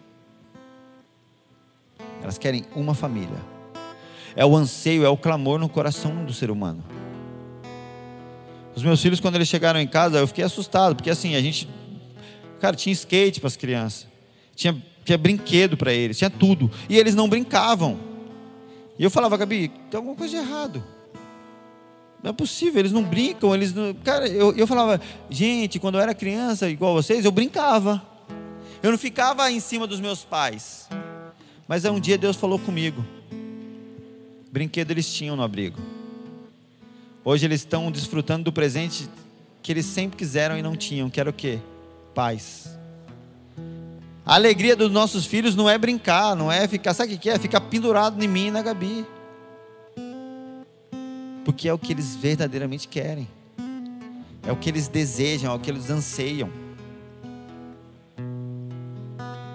[2.23, 3.39] Elas querem uma família.
[4.35, 6.85] É o anseio, é o clamor no coração do ser humano.
[8.75, 11.69] Os meus filhos, quando eles chegaram em casa, eu fiquei assustado, porque assim, a gente.
[12.61, 14.07] Cara, tinha skate para as crianças,
[14.55, 16.71] tinha, tinha brinquedo para eles, tinha tudo.
[16.87, 17.99] E eles não brincavam.
[18.99, 20.85] E eu falava, Gabi, tem alguma coisa de errado.
[22.23, 23.95] Não é possível, eles não brincam, eles não.
[23.95, 25.01] Cara, eu, eu falava,
[25.31, 28.03] gente, quando eu era criança, igual vocês, eu brincava.
[28.83, 30.91] Eu não ficava em cima dos meus pais.
[31.67, 33.03] Mas um dia Deus falou comigo.
[34.53, 35.81] Brinquedo eles tinham no abrigo.
[37.25, 39.09] Hoje eles estão desfrutando do presente
[39.63, 41.59] que eles sempre quiseram e não tinham, que era o quê?
[42.15, 42.78] Paz.
[44.29, 47.39] A alegria dos nossos filhos não é brincar, não é ficar, sabe o que é?
[47.39, 49.07] Ficar pendurado em mim e na Gabi.
[51.47, 53.27] Porque é o que eles verdadeiramente querem.
[54.47, 56.51] É o que eles desejam, é o que eles anseiam.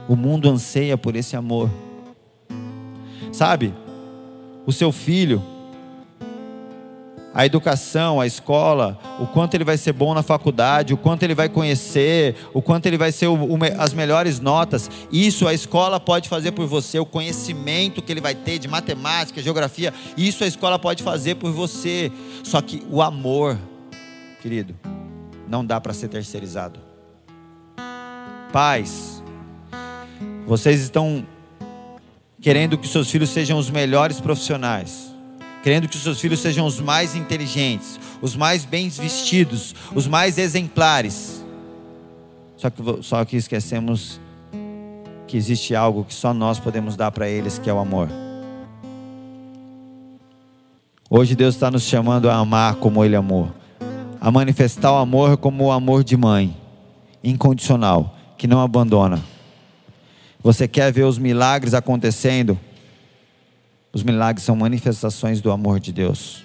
[0.10, 1.70] O mundo anseia por esse amor.
[3.32, 3.76] Sabe?
[4.66, 5.44] O seu filho,
[7.34, 11.34] a educação, a escola, o quanto ele vai ser bom na faculdade, o quanto ele
[11.34, 14.90] vai conhecer, o quanto ele vai ser o, o, as melhores notas.
[15.12, 19.42] Isso a escola pode fazer por você, o conhecimento que ele vai ter de matemática,
[19.42, 22.12] geografia, isso a escola pode fazer por você.
[22.44, 23.58] Só que o amor,
[24.42, 24.76] querido,
[25.48, 26.80] não dá para ser terceirizado.
[28.52, 29.24] Pais,
[30.46, 31.26] vocês estão
[32.40, 35.13] querendo que seus filhos sejam os melhores profissionais,
[35.64, 41.44] querendo que seus filhos sejam os mais inteligentes, os mais bem vestidos, os mais exemplares.
[42.58, 44.20] Só que, só que esquecemos
[45.26, 48.10] que existe algo que só nós podemos dar para eles, que é o amor.
[51.10, 53.50] Hoje Deus está nos chamando a amar como Ele amou,
[54.20, 56.58] a manifestar o amor como o amor de mãe,
[57.24, 59.24] incondicional, que não abandona.
[60.42, 62.60] Você quer ver os milagres acontecendo?
[63.94, 66.44] Os milagres são manifestações do amor de Deus.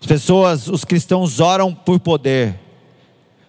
[0.00, 2.58] As pessoas, os cristãos oram por poder,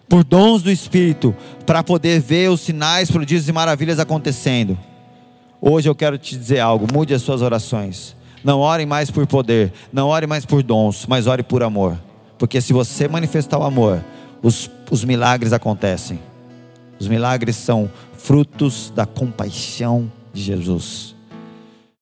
[0.06, 4.78] por dons do Espírito, para poder ver os sinais, prodígios e maravilhas acontecendo.
[5.60, 8.14] Hoje eu quero te dizer algo: mude as suas orações.
[8.44, 11.98] Não ore mais por poder, não ore mais por dons, mas ore por amor.
[12.38, 14.04] Porque se você manifestar o amor,
[14.42, 16.20] os, os milagres acontecem.
[17.00, 21.15] Os milagres são frutos da compaixão de Jesus.